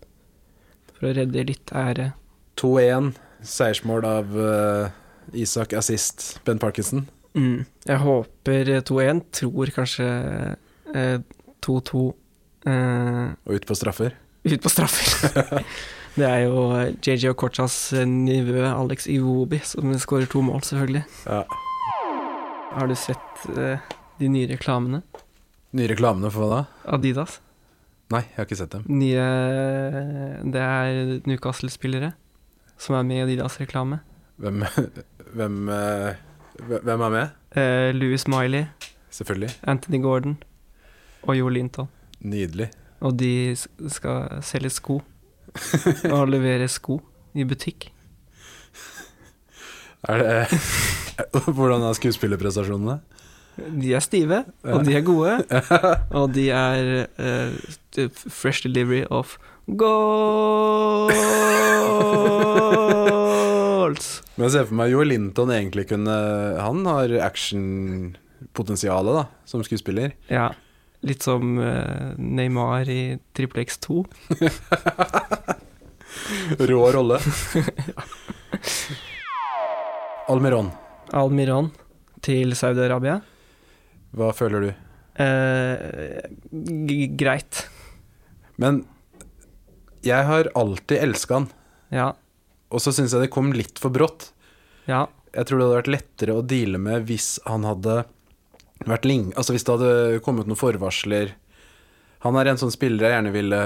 For 0.96 1.10
å 1.10 1.16
redde 1.16 1.44
litt 1.48 1.72
ære. 1.76 2.12
2-1. 2.60 3.12
Seiersmål 3.44 4.06
av 4.08 4.38
eh, 4.40 4.94
Isak 5.34 5.72
assist 5.76 6.40
Ben 6.44 6.58
Parkinson. 6.58 7.06
Mm. 7.36 7.64
Jeg 7.86 7.98
håper 8.02 8.70
2-1. 8.86 9.20
Tror 9.40 9.72
kanskje 9.74 10.06
eh, 10.94 11.18
2-2 11.64 12.04
eh, 12.70 13.26
Og 13.44 13.58
ut 13.58 13.66
på 13.68 13.76
straffer. 13.78 14.16
ut 14.46 14.62
på 14.62 14.72
straffer. 14.72 15.62
det 16.18 16.26
er 16.26 16.46
jo 16.46 16.66
JJ 17.02 17.32
Okochas 17.34 17.92
nivå 18.06 18.64
Alex 18.70 19.08
Iwobi 19.10 19.60
som 19.64 19.92
skårer 19.98 20.30
to 20.30 20.42
mål, 20.42 20.62
selvfølgelig. 20.64 21.04
Ja. 21.26 21.42
Har 22.76 22.86
du 22.88 22.96
sett 22.96 23.48
eh, 23.56 23.82
de 24.20 24.30
nye 24.32 24.48
reklamene? 24.48 25.02
Nye 25.76 25.90
reklamene 25.90 26.30
for 26.32 26.46
hva 26.46 26.62
da? 26.62 26.94
Adidas. 26.96 27.40
Nei, 28.14 28.22
jeg 28.22 28.38
har 28.38 28.46
ikke 28.46 28.58
sett 28.60 28.70
dem. 28.70 28.84
Nye 28.86 29.22
Det 30.46 30.62
er 30.62 31.16
Newcastle-spillere 31.26 32.12
som 32.78 32.96
er 32.98 33.06
med 33.08 33.16
i 33.18 33.24
Adidas-reklame. 33.24 34.00
Hvem, 34.36 34.62
hvem, 35.34 35.68
eh, 35.68 36.14
hvem 36.82 37.00
er 37.00 37.08
med? 37.08 37.28
Eh, 37.56 37.94
Louis 37.94 38.28
Miley, 38.28 38.64
Selvfølgelig. 39.10 39.50
Anthony 39.62 40.02
Gordon 40.02 40.36
og 41.22 41.38
Jo 41.38 41.48
Linton. 41.48 41.88
Nydelig. 42.20 42.70
Og 43.00 43.18
de 43.18 43.56
skal 43.88 44.42
selge 44.42 44.70
sko. 44.70 45.02
Og 46.10 46.28
levere 46.28 46.68
sko 46.68 47.00
i 47.34 47.44
butikk. 47.44 47.92
Er 50.08 50.18
det 50.22 50.60
Hvordan 51.56 51.82
er 51.82 51.92
skuespillerprestasjonene? 51.92 53.00
De 53.56 53.94
er 53.94 54.00
stive, 54.04 54.44
og 54.62 54.84
de 54.84 54.96
er 54.96 55.00
gode. 55.00 55.38
Og 56.10 56.34
de 56.34 56.50
er 56.50 57.06
uh, 57.18 58.10
fresh 58.28 58.62
delivery 58.62 59.04
of 59.10 59.38
goals. 63.86 64.06
Men 64.36 64.46
jeg 64.48 64.54
ser 64.56 64.68
for 64.68 64.76
meg 64.82 64.92
Joel 64.92 65.10
Linton 65.14 65.52
egentlig 65.54 65.84
kunne 65.90 66.14
Han 66.62 66.78
har 66.88 67.08
actionpotensialet, 67.30 69.12
da, 69.22 69.24
som 69.48 69.64
skuespiller. 69.66 70.08
Ja, 70.30 70.48
litt 71.06 71.22
som 71.26 71.42
eh, 71.62 72.14
Neymar 72.18 72.88
i 72.90 73.00
Triple 73.36 73.62
X2. 73.66 74.02
Rå 76.66 76.80
rolle. 76.96 77.18
Almiron, 80.32 80.68
Almiron 81.14 81.68
til 82.26 82.50
Saudi-Arabia. 82.58 83.20
hva 84.16 84.28
føler 84.34 84.60
du? 84.64 84.70
Eh, 85.22 85.76
greit. 87.20 87.60
Men 88.58 88.80
jeg 90.06 90.22
har 90.26 90.50
alltid 90.58 90.98
elska 91.04 91.34
han, 91.40 91.46
Ja. 91.94 92.08
Og 92.70 92.82
så 92.82 92.92
syns 92.94 93.14
jeg 93.14 93.26
det 93.26 93.32
kom 93.34 93.52
litt 93.54 93.80
for 93.82 93.94
brått. 93.94 94.30
Ja. 94.90 95.06
Jeg 95.36 95.48
tror 95.48 95.58
det 95.58 95.66
hadde 95.66 95.80
vært 95.80 95.92
lettere 95.92 96.36
å 96.36 96.44
deale 96.46 96.80
med 96.82 97.06
hvis 97.08 97.36
han 97.46 97.66
hadde 97.68 98.04
vært 98.86 99.06
ling... 99.08 99.30
Altså 99.36 99.54
hvis 99.56 99.66
det 99.66 99.76
hadde 99.76 100.22
kommet 100.24 100.48
noen 100.48 100.58
forvarsler 100.58 101.34
Han 102.24 102.36
er 102.38 102.50
en 102.50 102.60
sånn 102.60 102.72
spiller 102.74 103.06
jeg 103.06 103.16
gjerne 103.16 103.32
ville 103.34 103.60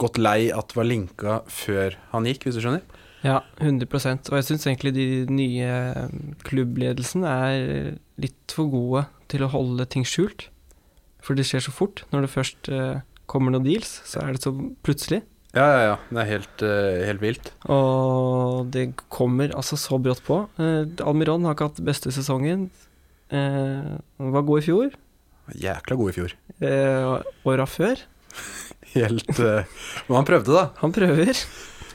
gått 0.00 0.18
lei 0.20 0.50
at 0.52 0.74
var 0.76 0.86
linka 0.86 1.40
før 1.48 1.96
han 2.12 2.26
gikk, 2.28 2.46
hvis 2.46 2.58
du 2.58 2.64
skjønner? 2.64 2.84
Ja, 3.24 3.40
100% 3.60 4.30
Og 4.30 4.38
jeg 4.38 4.46
syns 4.48 4.66
egentlig 4.66 4.92
de 4.96 5.06
nye 5.28 5.72
klubbledelsen 6.46 7.24
er 7.28 7.96
litt 8.20 8.54
for 8.54 8.70
gode 8.72 9.06
til 9.32 9.44
å 9.44 9.50
holde 9.52 9.86
ting 9.88 10.06
skjult. 10.08 10.48
For 11.24 11.36
det 11.36 11.46
skjer 11.48 11.64
så 11.64 11.72
fort. 11.74 12.04
Når 12.12 12.24
det 12.24 12.32
først 12.32 12.70
eh, 12.72 13.02
kommer 13.30 13.54
noen 13.54 13.66
deals, 13.66 14.00
så 14.08 14.24
er 14.24 14.34
det 14.34 14.42
så 14.44 14.52
plutselig. 14.84 15.20
Ja, 15.50 15.64
ja, 15.66 15.78
ja. 15.82 15.94
Det 16.10 16.20
er 16.22 16.28
helt, 16.28 16.62
uh, 16.62 17.00
helt 17.08 17.22
vilt. 17.24 17.50
Og 17.72 18.68
det 18.70 18.92
kommer 19.10 19.50
altså 19.58 19.78
så 19.80 19.98
brått 20.02 20.22
på. 20.26 20.44
Uh, 20.60 20.86
Almiron 21.02 21.46
har 21.48 21.56
ikke 21.56 21.70
hatt 21.72 21.80
beste 21.86 22.12
sesongen. 22.14 22.68
Uh, 23.34 23.98
var 24.30 24.46
god 24.46 24.62
i 24.62 24.66
fjor. 24.68 24.94
Jækla 25.58 25.98
god 25.98 26.12
i 26.12 26.16
fjor. 26.20 26.36
Uh, 26.62 27.16
åra 27.50 27.66
før. 27.66 28.02
Helt 28.94 29.38
Men 29.38 30.16
han 30.16 30.26
prøvde, 30.26 30.54
da. 30.54 30.64
Han 30.82 30.94
prøver. 30.94 31.42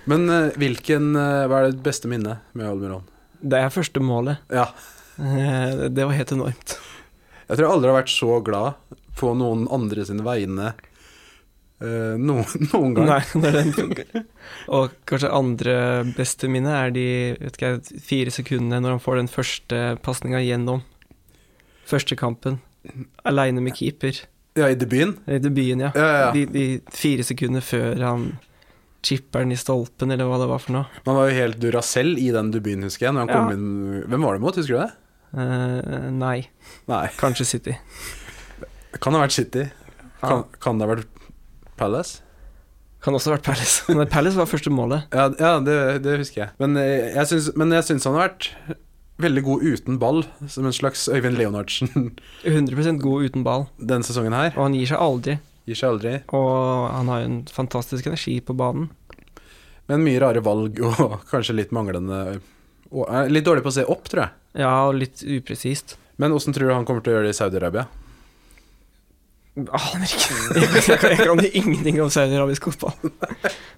Men 0.08 0.30
hvilken 0.60 1.16
Hva 1.16 1.58
er 1.58 1.72
det 1.74 1.84
beste 1.84 2.08
minnet 2.08 2.44
med 2.56 2.68
Almiron? 2.70 3.08
Det 3.42 3.58
er 3.60 3.74
første 3.74 4.00
målet. 4.04 4.44
Ja. 4.54 4.68
Det 5.18 6.06
var 6.06 6.14
helt 6.16 6.32
enormt. 6.32 6.76
Jeg 7.50 7.58
tror 7.58 7.66
jeg 7.66 7.74
aldri 7.74 7.92
har 7.92 7.98
vært 7.98 8.14
så 8.14 8.38
glad 8.46 8.96
på 9.20 9.34
noen 9.36 9.66
andre 9.76 10.06
sine 10.08 10.24
vegne 10.24 10.72
eh, 11.86 12.16
noen, 12.20 12.46
noen 12.74 12.96
gang. 12.98 13.10
Nei, 13.12 13.54
den. 13.64 14.26
Og 14.76 14.94
kanskje 15.10 15.32
andre 15.36 15.76
beste 16.18 16.50
minne 16.52 16.74
er 16.74 16.94
de 16.96 17.06
vet 17.40 17.60
ikke, 17.60 17.74
fire 18.06 18.34
sekundene 18.34 18.82
når 18.84 18.98
han 18.98 19.04
får 19.06 19.22
den 19.22 19.32
første 19.32 19.84
pasninga 20.06 20.42
gjennom. 20.46 20.84
Første 21.86 22.18
kampen. 22.18 22.60
Aleine 23.26 23.62
med 23.66 23.76
keeper. 23.78 24.24
Ja, 24.58 24.70
i 24.72 24.78
debuten. 24.80 25.18
I 25.28 25.38
debuten, 25.44 25.82
ja. 25.88 25.92
Ja, 25.98 26.10
ja. 26.26 26.28
De, 26.36 26.46
de 26.50 26.66
fire 26.96 27.26
sekundene 27.28 27.62
før 27.66 28.00
han 28.06 28.28
chipper 29.06 29.44
den 29.44 29.54
i 29.54 29.58
stolpen, 29.60 30.10
eller 30.16 30.26
hva 30.30 30.40
det 30.42 30.48
var 30.50 30.62
for 30.64 30.74
noe. 30.80 31.02
Man 31.06 31.18
var 31.20 31.28
jo 31.30 31.36
helt 31.38 31.60
Duracell 31.62 32.16
i 32.18 32.32
den 32.34 32.50
debuten, 32.54 32.88
husker 32.88 33.10
jeg. 33.10 33.14
Når 33.18 33.26
han 33.28 33.34
kom 33.34 33.50
Ja. 33.52 33.58
inn 33.58 34.06
Hvem 34.10 34.26
var 34.26 34.38
det 34.40 34.42
mot, 34.46 34.56
husker 34.58 34.74
du 34.74 34.82
det? 34.82 34.94
Uh, 35.36 36.08
nei, 36.16 36.38
Nei. 36.88 37.04
kanskje 37.20 37.46
City. 37.50 37.74
Kan 39.04 39.12
Det 39.14 39.20
ha 39.20 39.26
vært 39.26 39.36
City. 39.36 39.66
Kan, 40.24 40.46
kan 40.64 40.80
det 40.80 40.88
ha 40.88 40.94
vært 40.96 41.10
Palace? 41.80 42.22
Kan 43.06 43.14
også 43.18 43.30
ha 43.32 43.36
vært 43.38 43.46
Palace. 43.46 43.84
Men 43.98 44.10
Palace 44.10 44.40
var 44.40 44.50
første 44.50 44.72
målet. 44.74 45.06
Ja, 45.14 45.28
ja 45.40 45.52
det, 45.62 45.78
det 46.06 46.18
husker 46.24 46.46
jeg. 46.46 46.54
Men 46.62 46.78
eh, 46.82 47.12
jeg 47.14 47.30
syns, 47.32 47.52
men 47.60 47.74
jeg 47.76 47.86
syns 47.86 48.08
han 48.10 48.16
har 48.18 48.32
vært 48.32 48.50
veldig 49.22 49.44
god 49.46 49.62
uten 49.64 50.00
ball, 50.02 50.24
som 50.52 50.66
en 50.68 50.76
slags 50.76 51.06
Øyvind 51.08 51.38
Leonardsen 51.40 51.92
100% 52.44 53.00
god 53.04 53.30
uten 53.30 53.46
ball. 53.46 53.68
denne 53.80 54.04
sesongen 54.08 54.36
her. 54.36 54.52
Og 54.58 54.66
han 54.68 54.76
gir 54.76 54.90
seg 54.92 55.04
aldri. 55.06 55.38
Gir 55.70 55.80
seg 55.80 55.94
aldri. 55.94 56.16
Og 56.36 56.50
han 56.92 57.12
har 57.14 57.22
jo 57.22 57.30
en 57.30 57.38
fantastisk 57.54 58.10
energi 58.10 58.40
på 58.46 58.56
banen. 58.58 58.90
Men 59.90 60.02
mye 60.06 60.20
rare 60.24 60.42
valg 60.44 60.82
og 60.82 61.20
kanskje 61.32 61.56
litt 61.62 61.76
manglende 61.76 62.24
er 62.34 62.44
Litt 63.30 63.44
dårlig 63.44 63.64
på 63.66 63.72
å 63.72 63.76
se 63.76 63.84
opp, 63.92 64.06
tror 64.08 64.22
jeg. 64.24 64.32
Ja, 64.62 64.72
og 64.88 64.96
litt 65.02 65.20
upresist. 65.26 65.98
Men 66.22 66.32
åssen 66.32 66.54
tror 66.56 66.70
du 66.70 66.74
han 66.78 66.86
kommer 66.88 67.04
til 67.04 67.12
å 67.12 67.16
gjøre 67.18 67.28
det 67.28 67.34
i 67.34 67.38
Saudi-Arabia? 67.38 67.82
Aner 69.56 70.04
ikke. 70.10 70.36
Jeg, 70.60 70.70
jeg, 70.90 71.00
kan- 71.00 71.14
jeg 71.16 71.20
kan 71.30 71.44
ingenting 71.48 72.02
om 72.04 72.10
saudiarabisk 72.12 72.68
fotball. 72.74 73.14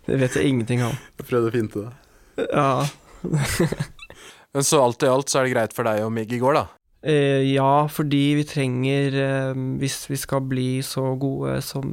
Det 0.08 0.18
vet 0.24 0.38
jeg 0.40 0.50
ingenting 0.50 0.82
om. 0.88 0.96
Jeg 1.20 1.28
prøvde 1.30 1.52
å 1.52 1.54
finte 1.54 1.84
det. 1.86 2.48
Ja. 2.50 2.86
Men 4.54 4.66
så 4.66 4.80
alt 4.82 5.04
i 5.06 5.10
alt 5.12 5.30
så 5.30 5.40
er 5.42 5.48
det 5.48 5.54
greit 5.54 5.76
for 5.76 5.86
deg 5.88 6.02
og 6.06 6.12
Mig 6.16 6.32
i 6.34 6.40
går, 6.42 6.58
da? 6.58 6.66
Eh, 7.08 7.44
ja, 7.52 7.86
fordi 7.94 8.22
vi 8.40 8.44
trenger 8.50 9.16
eh, 9.22 9.60
Hvis 9.82 10.00
vi 10.10 10.18
skal 10.18 10.42
bli 10.50 10.80
så 10.86 11.04
gode 11.22 11.60
som 11.66 11.92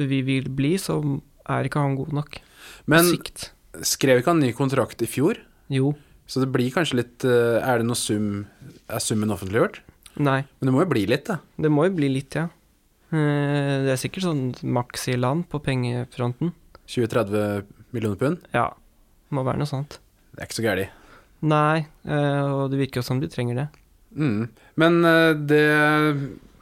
vi 0.00 0.18
vil 0.26 0.48
bli, 0.50 0.72
så 0.82 0.96
er 1.46 1.68
ikke 1.68 1.78
han 1.84 1.94
god 1.94 2.10
nok. 2.18 2.40
Men 2.90 3.06
sikt. 3.12 3.52
skrev 3.86 4.18
ikke 4.22 4.32
han 4.32 4.42
ny 4.42 4.50
kontrakt 4.56 5.04
i 5.06 5.10
fjor? 5.10 5.38
Jo. 5.70 5.92
Så 6.26 6.42
det 6.42 6.48
blir 6.54 6.72
kanskje 6.74 6.98
litt 7.02 7.26
eh, 7.28 7.60
Er 7.62 7.78
det 7.82 7.86
noe 7.86 7.98
sum 8.00 8.46
Er 8.88 9.02
summen 9.04 9.30
offentliggjort? 9.34 9.82
Nei. 10.18 10.40
Men 10.58 10.70
det 10.70 10.74
må 10.74 10.82
jo 10.82 10.90
bli 10.90 11.04
litt, 11.10 11.26
da. 11.30 11.38
Det 11.60 11.70
må 11.70 11.86
jo 11.86 11.94
bli 11.98 12.08
litt, 12.16 12.34
ja. 12.38 12.48
Eh, 13.14 13.84
Det 13.86 13.92
er 13.94 14.00
sikkert 14.00 14.26
sånn 14.26 14.44
maks 14.74 15.06
i 15.12 15.16
land 15.20 15.46
på 15.52 15.60
pengefronten. 15.62 16.50
20-30 16.90 17.64
millioner 17.94 18.18
pund. 18.20 18.42
Ja, 18.52 18.68
må 19.32 19.44
være 19.46 19.62
noe 19.62 19.70
sånt. 19.70 19.98
Det 20.34 20.42
er 20.42 20.48
ikke 20.50 20.58
så 20.58 20.66
gærent. 20.66 21.00
Nei, 21.44 21.84
eh, 22.08 22.42
og 22.48 22.70
det 22.72 22.80
virker 22.80 23.00
jo 23.02 23.06
som 23.06 23.20
de 23.20 23.28
trenger 23.30 23.62
det. 23.62 23.68
Mm. 24.16 24.48
Men 24.80 24.98
eh, 25.04 25.32
det, 25.34 25.62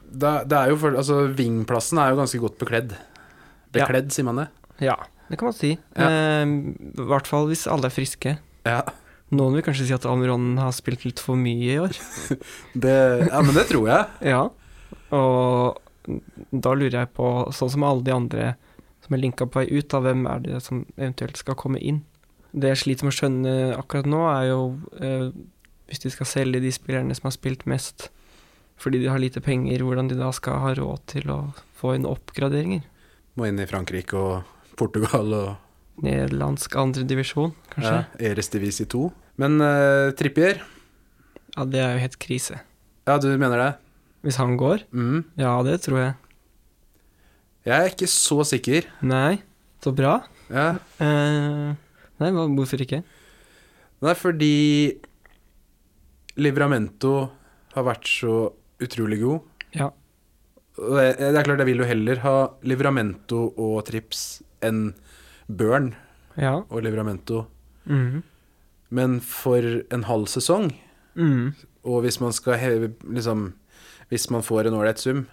det 0.09 0.31
Det 0.49 0.57
er 0.57 0.71
jo 0.71 0.77
for 0.81 0.95
Altså, 0.97 1.19
vingplassen 1.37 1.99
er 2.01 2.11
jo 2.11 2.17
ganske 2.21 2.41
godt 2.41 2.57
bekledd. 2.61 2.95
Ja. 3.73 3.83
Bekledd, 3.85 4.11
sier 4.13 4.25
man 4.27 4.41
det? 4.41 4.47
Ja, 4.83 4.95
det 5.29 5.37
kan 5.39 5.49
man 5.49 5.55
si. 5.57 5.75
Ja. 5.97 6.07
Eh, 6.09 6.43
I 6.45 7.07
hvert 7.09 7.29
fall 7.29 7.47
hvis 7.51 7.67
alle 7.71 7.89
er 7.89 7.95
friske. 7.95 8.35
Ja. 8.67 8.81
Noen 9.33 9.55
vil 9.57 9.63
kanskje 9.65 9.87
si 9.89 9.93
at 9.95 10.05
Almiron 10.05 10.57
har 10.61 10.73
spilt 10.75 11.05
litt 11.07 11.21
for 11.23 11.35
mye 11.39 11.71
i 11.73 11.79
år. 11.81 11.95
Det, 12.83 12.97
ja, 13.31 13.39
men 13.41 13.55
det 13.57 13.65
tror 13.71 13.87
jeg. 13.89 14.05
Ja, 14.35 14.43
og 15.13 15.79
da 16.05 16.73
lurer 16.75 16.99
jeg 17.03 17.11
på, 17.17 17.29
sånn 17.55 17.73
som 17.75 17.85
alle 17.87 18.05
de 18.05 18.13
andre 18.15 18.53
som 19.03 19.15
er 19.15 19.23
linka 19.23 19.47
på 19.47 19.59
vei 19.61 19.67
ut, 19.71 19.89
da, 19.91 19.99
hvem 20.03 20.25
er 20.31 20.43
det 20.45 20.61
som 20.63 20.85
eventuelt 20.95 21.39
skal 21.39 21.57
komme 21.59 21.81
inn? 21.83 22.03
Det 22.53 22.69
jeg 22.71 22.81
sliter 22.83 23.07
med 23.07 23.13
å 23.13 23.17
skjønne 23.17 23.53
akkurat 23.75 24.07
nå, 24.07 24.21
er 24.29 24.45
jo 24.51 24.59
eh, 25.01 25.25
hvis 25.89 26.03
de 26.05 26.11
skal 26.13 26.29
selge 26.29 26.61
de 26.63 26.71
spillerne 26.73 27.15
som 27.17 27.27
har 27.27 27.35
spilt 27.35 27.65
mest, 27.69 28.07
fordi 28.79 29.01
de 29.03 29.11
har 29.11 29.21
lite 29.21 29.43
penger, 29.43 29.83
hvordan 29.83 30.09
de 30.11 30.17
da 30.19 30.31
skal 30.35 30.61
ha 30.63 30.71
råd 30.77 31.03
til 31.11 31.29
å 31.33 31.39
få 31.77 31.97
inn 31.97 32.07
oppgraderinger. 32.09 32.85
Må 33.35 33.49
inn 33.49 33.59
i 33.59 33.67
Frankrike 33.69 34.17
og 34.17 34.77
Portugal 34.79 35.35
og 35.35 36.03
Nederlandsk 36.03 36.75
andredivisjon, 36.79 37.53
kanskje? 37.73 37.97
ja, 37.99 38.31
Eres 38.31 38.49
Divisi 38.53 38.87
2. 38.89 39.03
Men 39.41 39.61
uh, 39.61 40.13
Trippier 40.17 40.61
Ja, 41.53 41.65
det 41.69 41.81
er 41.81 41.95
jo 41.95 42.03
helt 42.05 42.17
krise. 42.21 42.61
Ja, 43.05 43.19
du 43.21 43.29
mener 43.37 43.59
det? 43.59 43.71
Hvis 44.23 44.39
han 44.39 44.55
går? 44.59 44.85
Mm. 44.95 45.23
Ja, 45.39 45.57
det 45.67 45.81
tror 45.83 45.99
jeg. 45.99 46.13
Jeg 47.67 47.75
er 47.79 47.91
ikke 47.91 48.09
så 48.11 48.43
sikker. 48.47 48.87
Nei, 49.07 49.41
så 49.83 49.91
bra. 49.95 50.17
Ja. 50.51 50.69
Eh, 51.03 51.75
nei, 52.19 52.29
hvorfor 52.31 52.83
ikke? 52.83 53.01
Er 54.03 54.19
fordi 54.19 54.99
Livramento 56.35 57.13
har 57.75 57.85
vært 57.87 58.07
så 58.09 58.35
utrolig 58.83 59.21
god. 59.21 59.45
Ja. 59.75 59.89
Det, 60.75 61.05
det 61.19 61.37
er 61.37 61.45
klart, 61.45 61.61
jeg 61.61 61.69
vil 61.69 61.83
jo 61.83 61.87
heller 61.87 62.21
ha 62.23 62.35
Livramento 62.65 63.45
og 63.61 63.83
Trips 63.87 64.41
enn 64.65 64.93
Burn 65.47 65.93
Ja. 66.39 66.63
og 66.67 66.83
Livramento. 66.83 67.45
Mm. 67.85 68.23
Men 68.93 69.19
for 69.23 69.61
en 69.93 70.03
halv 70.09 70.27
sesong, 70.31 70.71
mm. 71.15 71.53
og 71.85 72.03
hvis 72.05 72.19
man 72.21 72.33
skal 72.33 72.57
heve 72.61 72.93
liksom 73.05 73.53
Hvis 74.13 74.27
man 74.29 74.45
får 74.45 74.67
en 74.69 74.75
ålreit 74.77 75.01
sum, 75.01 75.23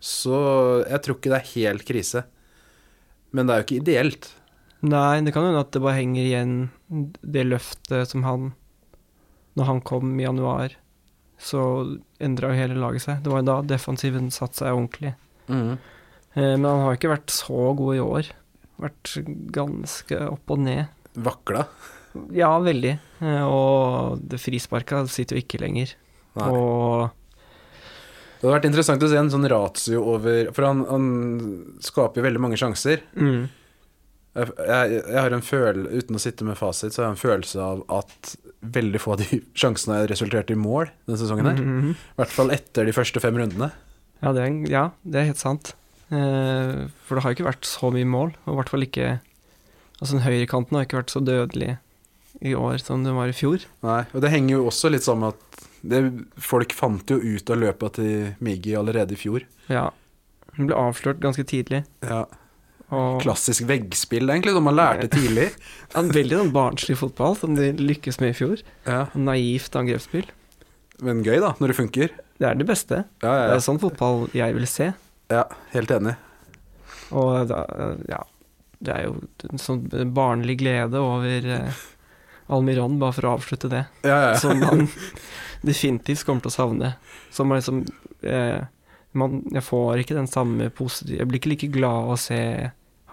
så 0.00 0.36
Jeg 0.88 1.00
tror 1.04 1.16
ikke 1.18 1.32
det 1.32 1.38
er 1.40 1.52
helt 1.54 1.84
krise. 1.88 2.22
Men 3.32 3.46
det 3.46 3.54
er 3.54 3.60
jo 3.62 3.66
ikke 3.66 3.80
ideelt. 3.82 4.28
Nei, 4.82 5.20
det 5.24 5.32
kan 5.34 5.44
hende 5.44 5.60
at 5.60 5.72
det 5.72 5.82
bare 5.84 5.98
henger 6.00 6.24
igjen 6.24 6.54
det 7.20 7.44
løftet 7.46 8.08
som 8.08 8.24
han 8.24 8.46
Når 9.58 9.66
han 9.68 9.80
kom 9.84 10.14
i 10.20 10.24
januar, 10.24 10.72
så 11.40 11.60
endra 12.22 12.50
jo 12.52 12.58
hele 12.60 12.76
laget 12.80 13.02
seg. 13.04 13.22
Det 13.24 13.32
var 13.32 13.42
jo 13.42 13.48
da 13.50 13.56
defensiven 13.74 14.30
satte 14.32 14.60
seg 14.62 14.72
ordentlig. 14.76 15.14
Mhm. 15.48 15.78
Eh, 16.36 16.56
Men 16.56 16.64
han 16.64 16.84
har 16.86 16.96
ikke 16.96 17.10
vært 17.16 17.32
så 17.34 17.74
god 17.76 17.96
i 17.96 18.00
år. 18.04 18.28
Vært 18.80 19.16
ganske 19.52 20.20
opp 20.30 20.50
og 20.54 20.58
ned. 20.62 20.86
Vakla. 21.16 21.66
Ja, 22.32 22.52
veldig. 22.60 22.98
Eh, 23.20 23.42
Og 23.44 24.20
det 24.28 24.38
frisparka 24.40 25.02
sitter 25.08 25.36
jo 25.36 25.42
ikke 25.44 25.60
lenger. 25.60 25.94
Nei. 26.36 26.48
Og 26.50 27.10
Det 28.40 28.46
hadde 28.48 28.54
vært 28.56 28.68
interessant 28.70 29.02
å 29.04 29.08
se 29.10 29.18
en 29.20 29.28
sånn 29.32 29.44
ratio 29.52 30.00
over 30.14 30.48
For 30.56 30.64
han, 30.64 30.78
han 30.88 31.08
skaper 31.84 32.22
jo 32.22 32.24
veldig 32.24 32.40
mange 32.40 32.56
sjanser. 32.60 33.02
mm, 33.12 33.42
Jeg, 34.38 34.52
jeg, 34.56 34.94
jeg 35.02 35.18
har 35.20 35.34
en 35.36 35.44
følelse, 35.44 35.98
uten 36.00 36.16
å 36.16 36.22
sitte 36.22 36.46
med 36.48 36.56
fasit, 36.56 36.94
så 36.94 37.02
har 37.02 37.08
jeg 37.10 37.16
en 37.18 37.20
følelse 37.24 37.60
av 37.66 37.82
at 38.00 38.34
veldig 38.62 39.00
få 39.02 39.12
av 39.16 39.22
de 39.24 39.40
sjansene 39.58 39.98
har 39.98 40.08
resultert 40.12 40.52
i 40.52 40.56
mål 40.56 40.88
denne 41.08 41.18
sesongen 41.20 41.48
her. 41.50 41.60
mhm. 41.60 41.92
I 41.96 42.20
hvert 42.22 42.32
fall 42.36 42.52
etter 42.54 42.88
de 42.88 42.94
første 42.96 43.20
fem 43.24 43.36
rundene. 43.40 43.70
Ja, 44.22 44.32
det 44.36 44.42
er, 44.46 44.56
ja, 44.70 44.84
det 45.04 45.20
er 45.22 45.30
helt 45.32 45.40
sant. 45.42 45.72
Eh, 46.12 46.86
for 47.06 47.16
det 47.16 47.22
har 47.24 47.32
jo 47.32 47.38
ikke 47.38 47.48
vært 47.50 47.68
så 47.68 47.90
mye 47.94 48.08
mål, 48.08 48.32
og 48.46 48.54
i 48.54 48.58
hvert 48.60 48.72
fall 48.72 48.86
ikke 48.88 49.10
Altså, 50.00 50.14
den 50.16 50.24
høyrekanten 50.24 50.76
har 50.78 50.86
ikke 50.86 50.96
vært 50.96 51.12
så 51.12 51.20
dødelig 51.20 51.74
i 52.40 52.54
år 52.56 52.78
som 52.80 53.02
den 53.04 53.18
var 53.18 53.28
i 53.28 53.34
fjor. 53.36 53.66
Nei, 53.84 53.98
og 54.16 54.22
det 54.24 54.30
henger 54.32 54.54
jo 54.54 54.62
også 54.70 54.88
litt 54.88 55.04
sammen 55.04 55.26
med 55.26 55.34
at 55.36 55.66
det, 55.82 56.00
folk 56.40 56.72
fant 56.76 57.08
jo 57.10 57.16
ut 57.22 57.50
av 57.50 57.58
løpet 57.62 57.96
til 58.00 58.34
Miggy 58.44 58.74
allerede 58.78 59.14
i 59.16 59.20
fjor. 59.20 59.46
Ja. 59.72 59.88
Hun 60.56 60.66
ble 60.68 60.76
avslørt 60.76 61.20
ganske 61.22 61.44
tidlig. 61.46 61.84
Ja, 62.04 62.24
Og 62.90 63.20
Klassisk 63.22 63.62
veggspill, 63.70 64.26
egentlig, 64.28 64.52
som 64.56 64.64
man 64.66 64.74
lærte 64.76 65.06
tidlig. 65.12 65.50
en 65.98 66.10
veldig 66.10 66.40
sånn 66.40 66.52
barnslig 66.54 66.96
fotball 66.98 67.36
som 67.38 67.54
de 67.54 67.70
lykkes 67.78 68.18
med 68.20 68.34
i 68.34 68.38
fjor. 68.40 68.64
Ja, 68.88 69.04
Naivt 69.14 69.76
angrepsspill. 69.78 70.26
Men 71.00 71.22
gøy, 71.24 71.38
da, 71.40 71.54
når 71.62 71.72
det 71.72 71.76
funker. 71.78 72.16
Det 72.40 72.48
er 72.50 72.58
det 72.58 72.66
beste. 72.68 73.04
Ja, 73.22 73.30
Det 73.30 73.46
ja, 73.46 73.54
er 73.54 73.62
sånn 73.64 73.78
fotball 73.80 74.26
jeg 74.36 74.56
vil 74.58 74.66
se. 74.68 74.90
ja. 75.30 75.44
helt 75.72 75.90
enig. 75.94 76.16
Og 77.10 77.48
da, 77.50 77.62
ja, 78.10 78.20
det 78.78 78.92
er 78.94 79.06
jo 79.08 79.16
en 79.50 79.58
sånn 79.58 79.80
barnlig 80.14 80.58
glede 80.60 81.00
over 81.02 81.46
eh, 81.56 81.80
Almiron, 82.50 82.98
bare 83.00 83.16
for 83.16 83.26
å 83.26 83.32
avslutte 83.38 83.70
det. 83.72 83.80
Ja, 84.06 84.14
ja, 84.14 84.28
ja. 84.34 84.36
Som 84.38 84.60
man 84.62 84.84
definitivt 85.66 86.24
kommer 86.26 86.44
til 86.44 86.52
å 86.52 86.56
savne. 86.56 86.92
Som 87.34 87.52
liksom 87.54 87.82
eh, 88.22 88.62
man, 89.12 89.40
Jeg 89.52 89.64
får 89.66 90.02
ikke 90.04 90.14
den 90.16 90.28
samme 90.30 90.68
positive 90.70 91.18
Jeg 91.18 91.28
blir 91.30 91.40
ikke 91.40 91.50
like 91.54 91.68
glad 91.74 92.04
av 92.04 92.12
å 92.14 92.18
se 92.20 92.38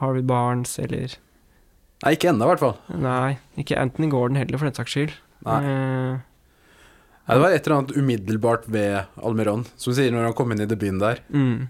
Harvey 0.02 0.22
Barnes 0.26 0.76
eller 0.84 1.16
Nei, 2.04 2.12
ikke 2.14 2.30
ennå, 2.30 2.46
i 2.46 2.52
hvert 2.52 2.62
fall. 2.62 2.76
Nei, 3.02 3.38
ikke 3.58 3.80
Anthony 3.82 4.06
Gordon 4.14 4.38
heller, 4.38 4.60
for 4.62 4.70
den 4.70 4.76
saks 4.78 4.94
skyld. 4.94 5.16
Nei. 5.48 5.56
Eh, 5.66 6.20
Nei, 7.28 7.34
det 7.34 7.42
var 7.42 7.56
et 7.56 7.66
eller 7.66 7.78
annet 7.80 7.96
umiddelbart 7.98 8.68
ved 8.70 9.18
Almiron, 9.26 9.64
som 9.82 9.96
sier 9.98 10.14
når 10.14 10.28
han 10.30 10.36
kom 10.38 10.54
inn 10.54 10.62
i 10.62 10.70
debuten 10.70 11.02
der. 11.02 11.24
mm. 11.34 11.66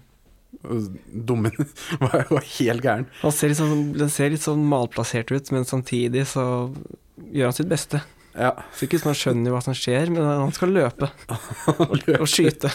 Dummen 1.28 1.52
var 2.02 2.26
jo 2.28 2.38
helt 2.58 2.84
gæren. 2.84 3.06
Han 3.22 3.32
ser 3.36 3.50
litt 3.52 3.58
sånn, 3.60 3.82
den 3.96 4.12
ser 4.12 4.30
litt 4.32 4.44
sånn 4.44 4.62
malplassert 4.68 5.32
ut, 5.32 5.50
men 5.54 5.64
samtidig 5.68 6.24
så 6.28 6.44
gjør 7.32 7.50
han 7.50 7.56
sitt 7.56 7.68
beste. 7.72 8.00
Ja. 8.38 8.52
Så 8.74 8.86
ikke 8.86 9.00
som 9.02 9.10
han 9.10 9.18
skjønner 9.18 9.54
hva 9.54 9.62
som 9.64 9.74
skjer, 9.76 10.12
men 10.14 10.22
han 10.22 10.54
skal 10.54 10.70
løpe 10.74 11.10
Han 11.80 12.04
og 12.18 12.28
skyte. 12.30 12.70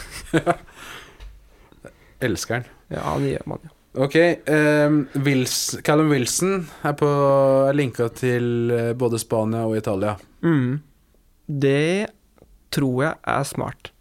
Elsker 2.23 2.59
han. 2.59 2.67
Ja, 2.91 3.15
det 3.21 3.37
gjør 3.37 3.47
man 3.53 3.63
jo. 3.63 3.71
Ok, 4.03 4.15
Um, 4.49 5.03
Wils, 5.21 5.77
Callum 5.85 6.09
Wilson 6.09 6.63
er, 6.81 6.95
på, 6.97 7.07
er 7.69 7.75
linka 7.77 8.07
til 8.09 8.71
eh, 8.73 8.93
både 8.97 9.19
Spania 9.21 9.67
og 9.69 9.77
Italia. 9.77 10.15
Mm. 10.41 10.81
Det 11.45 12.09
tror 12.73 13.03
jeg 13.03 13.19
er 13.35 13.45
smart. 13.45 13.91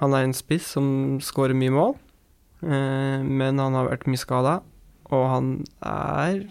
Han 0.00 0.16
er 0.16 0.24
en 0.24 0.32
spiss 0.36 0.72
som 0.72 0.86
skårer 1.22 1.56
mye 1.58 1.74
mål, 1.74 1.92
eh, 2.64 3.20
men 3.20 3.60
han 3.60 3.76
har 3.76 3.90
vært 3.90 4.08
mye 4.08 4.22
skada, 4.24 4.56
og 5.12 5.26
han 5.34 5.50
er 5.84 6.46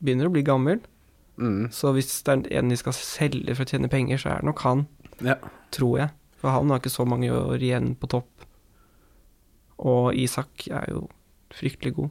begynner 0.00 0.30
å 0.30 0.34
bli 0.34 0.46
gammel. 0.46 0.80
Mm. 1.38 1.68
Så 1.74 1.92
hvis 1.94 2.10
det 2.26 2.34
er 2.50 2.58
en 2.58 2.68
de 2.72 2.76
skal 2.80 2.92
selge 2.96 3.54
for 3.54 3.64
å 3.64 3.70
tjene 3.70 3.90
penger, 3.92 4.18
så 4.18 4.32
er 4.32 4.40
det 4.42 4.48
nok 4.50 4.62
han, 4.66 4.86
Ja. 5.22 5.36
tror 5.74 5.98
jeg. 5.98 6.10
For 6.38 6.50
han 6.54 6.70
har 6.70 6.78
ikke 6.80 6.90
så 6.94 7.06
mange 7.06 7.30
år 7.30 7.58
igjen 7.62 7.94
på 7.98 8.08
topp. 8.10 8.28
Og 9.78 10.14
Isak 10.18 10.66
er 10.70 10.86
jo 10.90 11.04
fryktelig 11.54 11.94
god. 11.96 12.10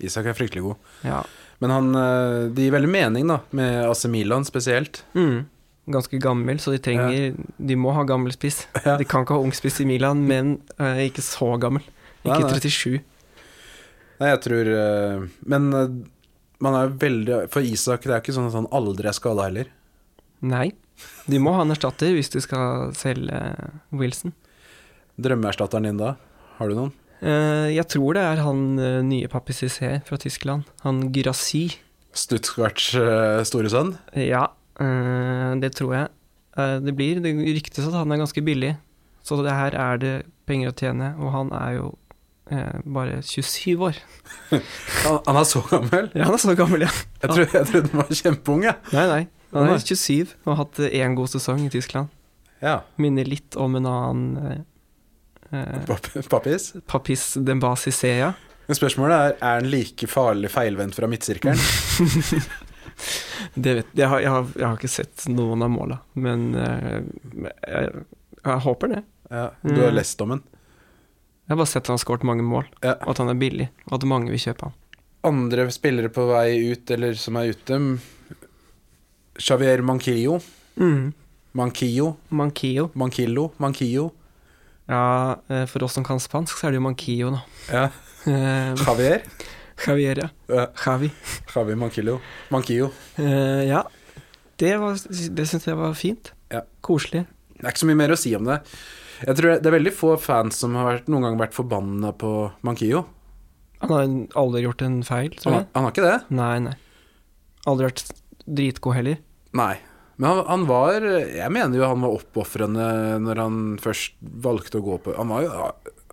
Isak 0.00 0.26
er 0.30 0.34
fryktelig 0.38 0.62
god. 0.62 0.76
Ja. 1.04 1.22
Men 1.60 1.70
han, 1.74 1.88
eh, 1.98 2.48
det 2.54 2.66
gir 2.68 2.74
veldig 2.76 2.90
mening, 2.90 3.26
da, 3.26 3.40
med 3.50 3.84
AC 3.90 4.04
Milan 4.06 4.44
spesielt. 4.46 5.02
Mm. 5.14 5.46
Ganske 5.90 6.20
gammel, 6.20 6.58
så 6.60 6.70
de 6.74 6.78
trenger 6.84 7.34
De 7.58 7.74
må 7.74 7.92
ha 7.96 8.04
gammel 8.04 8.32
spiss. 8.32 8.66
Ja. 8.84 8.96
De 9.00 9.04
kan 9.08 9.24
ikke 9.24 9.34
ha 9.34 9.42
ung 9.42 9.52
spiss 9.56 9.80
i 9.80 9.86
Milan, 9.88 10.26
men 10.28 10.60
eh, 10.78 11.08
ikke 11.08 11.24
så 11.24 11.58
gammel. 11.58 11.82
Ikke 12.24 12.44
nei. 12.44 12.60
37. 12.60 13.00
Nei, 14.18 14.28
jeg 14.32 14.40
tror 14.42 14.68
eh, 14.74 15.26
Men 15.46 15.68
eh, 15.78 15.92
man 16.64 16.76
er 16.78 16.94
veldig 17.00 17.42
For 17.52 17.64
Isak, 17.64 18.06
det 18.06 18.14
er 18.14 18.22
ikke 18.22 18.34
sånn 18.36 18.50
at 18.50 18.56
han 18.58 18.70
aldri 18.74 19.08
er 19.10 19.16
skada 19.16 19.46
heller. 19.48 19.70
Nei. 20.44 20.70
De 21.30 21.38
må 21.42 21.52
ha 21.54 21.62
en 21.62 21.74
erstatter 21.74 22.14
hvis 22.16 22.30
du 22.32 22.40
skal 22.42 22.90
selge 22.98 23.38
Wilson. 23.94 24.34
Drømmeerstatteren 25.18 25.86
din 25.86 26.00
da? 26.00 26.16
Har 26.58 26.70
du 26.70 26.78
noen? 26.78 26.94
Eh, 27.18 27.74
jeg 27.74 27.86
tror 27.90 28.14
det 28.14 28.24
er 28.24 28.42
han 28.46 28.64
eh, 28.78 29.00
nye 29.06 29.30
Papi 29.30 29.54
Cissé 29.54 29.98
fra 30.06 30.18
Tyskland. 30.20 30.66
Han 30.84 31.08
Gyrassi. 31.14 31.68
Stuttgarts 32.18 32.92
uh, 32.98 33.44
store 33.46 33.70
sønn? 33.70 33.92
Ja, 34.16 34.48
det 34.78 35.68
tror 35.76 35.92
jeg. 35.94 36.06
Det 36.82 36.94
blir 36.96 37.20
Det 37.22 37.30
ryktes 37.36 37.86
at 37.86 37.94
han 37.94 38.10
er 38.10 38.20
ganske 38.22 38.42
billig, 38.42 38.72
så 39.22 39.36
det 39.44 39.54
her 39.54 39.76
er 39.78 40.00
det 40.02 40.12
penger 40.48 40.72
å 40.72 40.76
tjene, 40.78 41.10
og 41.20 41.30
han 41.34 41.52
er 41.54 41.76
jo 41.76 41.90
eh, 42.50 42.78
bare 42.84 43.20
27 43.22 43.82
år. 43.88 43.98
Han, 45.04 45.18
han 45.26 45.36
er 45.40 45.44
så 45.48 45.60
gammel? 45.70 46.08
Ja, 46.14 46.24
han 46.28 46.34
er 46.36 46.42
så 46.42 46.54
gammel, 46.58 46.84
ja. 46.86 46.90
Jeg, 47.22 47.30
tror, 47.30 47.44
jeg 47.52 47.66
trodde 47.70 47.90
han 47.92 48.00
var 48.02 48.14
kjempeung, 48.22 48.64
jeg. 48.66 48.76
Nei, 48.94 49.04
nei. 49.10 49.20
Han 49.54 49.70
er 49.72 49.78
27 49.80 50.34
og 50.44 50.50
har 50.52 50.58
hatt 50.64 50.80
én 50.88 51.14
god 51.16 51.30
sesong 51.32 51.62
i 51.64 51.70
Tyskland. 51.72 52.08
Ja. 52.60 52.80
Minner 53.00 53.24
litt 53.28 53.56
om 53.56 53.76
en 53.78 53.86
annen 53.88 54.58
eh, 55.52 55.92
Pappis? 56.28 56.72
Papis 56.90 57.22
Dembasi 57.40 57.92
Sea. 57.94 58.32
Men 58.68 58.76
spørsmålet 58.76 59.16
er 59.16 59.36
er 59.40 59.60
han 59.62 59.70
like 59.72 60.08
farlig 60.10 60.50
feilvendt 60.52 60.98
fra 60.98 61.08
midtsirkelen. 61.08 61.56
Det 63.54 63.74
vet, 63.78 63.86
jeg, 63.94 64.08
har, 64.10 64.20
jeg, 64.20 64.30
har, 64.32 64.46
jeg 64.58 64.66
har 64.66 64.76
ikke 64.78 64.90
sett 64.90 65.24
noen 65.30 65.62
av 65.62 65.70
måla, 65.70 66.00
men 66.18 66.48
eh, 66.58 66.96
jeg, 67.62 68.02
jeg 68.42 68.62
håper 68.64 68.90
det. 68.96 69.02
Ja, 69.30 69.44
du 69.62 69.74
har 69.76 69.90
Mm. 69.92 69.96
lest 69.98 70.20
om 70.24 70.32
han. 70.34 70.42
Jeg 71.48 71.54
har 71.54 71.60
bare 71.62 71.70
sett 71.70 71.82
at 71.84 71.88
han 71.88 71.96
har 71.96 72.04
skåret 72.04 72.24
mange 72.28 72.44
mål, 72.44 72.66
Ja. 72.84 72.94
og 73.00 73.10
at 73.14 73.18
han 73.22 73.30
er 73.32 73.38
billig, 73.40 73.70
og 73.88 73.94
at 73.96 74.04
mange 74.06 74.28
vil 74.30 74.38
kjøpe 74.42 74.68
han. 74.68 74.74
Andre 75.24 75.64
spillere 75.72 76.08
på 76.12 76.26
vei 76.28 76.72
ut, 76.72 76.90
eller 76.90 77.14
som 77.14 77.36
er 77.40 77.50
ute 77.54 77.78
Xavier 79.40 79.82
Manquillo. 79.82 80.40
Mm. 80.76 81.12
Manquillo. 81.54 82.16
Manquillo. 82.30 82.90
Manquillo. 82.94 83.50
Manquillo. 83.58 84.10
Ja, 84.88 85.36
eh, 85.48 85.64
for 85.66 85.82
oss 85.84 85.92
som 85.94 86.04
kan 86.04 86.20
spansk, 86.20 86.56
så 86.58 86.68
er 86.68 86.70
det 86.72 86.80
jo 86.80 86.84
Manquillo, 86.86 87.30
da. 87.30 87.42
Ja. 87.72 87.84
Eh, 88.26 88.74
Javier. 88.84 89.22
Javier, 89.86 90.16
ja. 90.24 90.28
Ja. 90.48 90.66
Javi. 90.86 91.10
Javier 91.54 91.76
Manquillo. 91.76 92.20
Manquillo. 92.50 92.90
Eh, 93.16 93.64
ja, 93.68 93.82
det, 94.58 94.76
var- 94.80 94.98
det 95.34 95.46
syns 95.48 95.66
jeg 95.66 95.76
var 95.76 95.94
fint. 95.94 96.32
Ja. 96.50 96.62
Koselig. 96.82 97.26
Det 97.58 97.64
er 97.64 97.70
ikke 97.72 97.84
så 97.84 97.90
mye 97.90 97.96
mer 98.00 98.14
å 98.14 98.18
si 98.18 98.34
om 98.36 98.44
det. 98.44 98.60
Jeg 99.26 99.34
tror 99.38 99.56
Det 99.58 99.66
er 99.70 99.74
veldig 99.74 99.92
få 99.96 100.12
fans 100.20 100.58
som 100.62 100.74
har 100.78 100.86
vært, 100.92 101.08
noen 101.10 101.24
gang 101.26 101.38
vært 101.40 101.56
forbanna 101.56 102.12
på 102.16 102.32
Mankio. 102.66 103.04
Han 103.82 103.92
har 103.94 104.06
aldri 104.38 104.64
gjort 104.64 104.82
en 104.82 105.00
feil, 105.06 105.30
tror 105.38 105.54
jeg. 105.54 105.66
han 105.74 105.84
har 105.86 105.92
ikke 105.94 106.06
det? 106.06 106.16
Nei, 106.34 106.54
nei. 106.64 106.74
Aldri 107.70 107.88
vært 107.90 108.04
dritgod 108.48 108.96
heller. 108.98 109.20
Nei. 109.58 109.74
Men 110.18 110.30
han, 110.32 110.40
han 110.48 110.64
var 110.66 111.04
Jeg 111.06 111.50
mener 111.54 111.78
jo 111.78 111.86
han 111.86 112.02
var 112.02 112.16
oppofrende 112.18 112.86
når 113.22 113.42
han 113.44 113.58
først 113.78 114.16
valgte 114.42 114.80
å 114.80 114.82
gå 114.82 114.96
på 115.04 115.12
Han 115.14 115.30
var 115.30 115.44
jo, 115.44 115.52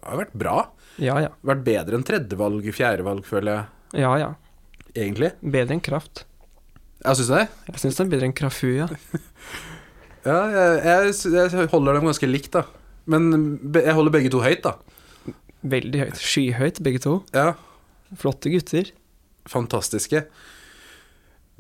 har 0.06 0.20
vært 0.22 0.36
bra. 0.38 0.56
Ja, 1.02 1.18
ja. 1.24 1.32
Vært 1.46 1.64
bedre 1.66 1.98
enn 1.98 2.06
tredjevalg, 2.08 2.68
fjerdevalg, 2.76 3.26
føler 3.28 3.52
jeg. 3.52 4.04
Ja, 4.06 4.14
ja. 4.22 4.30
Egentlig. 4.96 5.34
Bedre 5.42 5.76
enn 5.76 5.84
Kraft. 5.84 6.24
Jeg 7.06 7.20
syns 7.20 7.32
det. 7.34 7.42
Jeg 7.68 7.82
syns 7.82 7.98
det 7.98 8.06
er 8.06 8.12
bedre 8.14 8.30
enn 8.30 8.38
Krafu, 8.38 8.70
ja. 8.78 8.88
Ja, 10.26 10.40
jeg, 10.50 10.78
jeg, 11.14 11.34
jeg 11.36 11.68
holder 11.70 12.00
dem 12.00 12.08
ganske 12.10 12.26
likt, 12.30 12.56
da. 12.56 12.64
Men 13.12 13.30
jeg 13.76 13.94
holder 13.94 14.14
begge 14.16 14.32
to 14.34 14.42
høyt, 14.42 14.64
da. 14.66 14.76
Veldig 15.66 16.00
høyt. 16.04 16.20
Skyhøyt, 16.22 16.80
begge 16.86 17.02
to. 17.04 17.20
Ja, 17.34 17.54
Flotte 18.22 18.50
gutter. 18.54 18.92
fantastiske. 19.50 20.26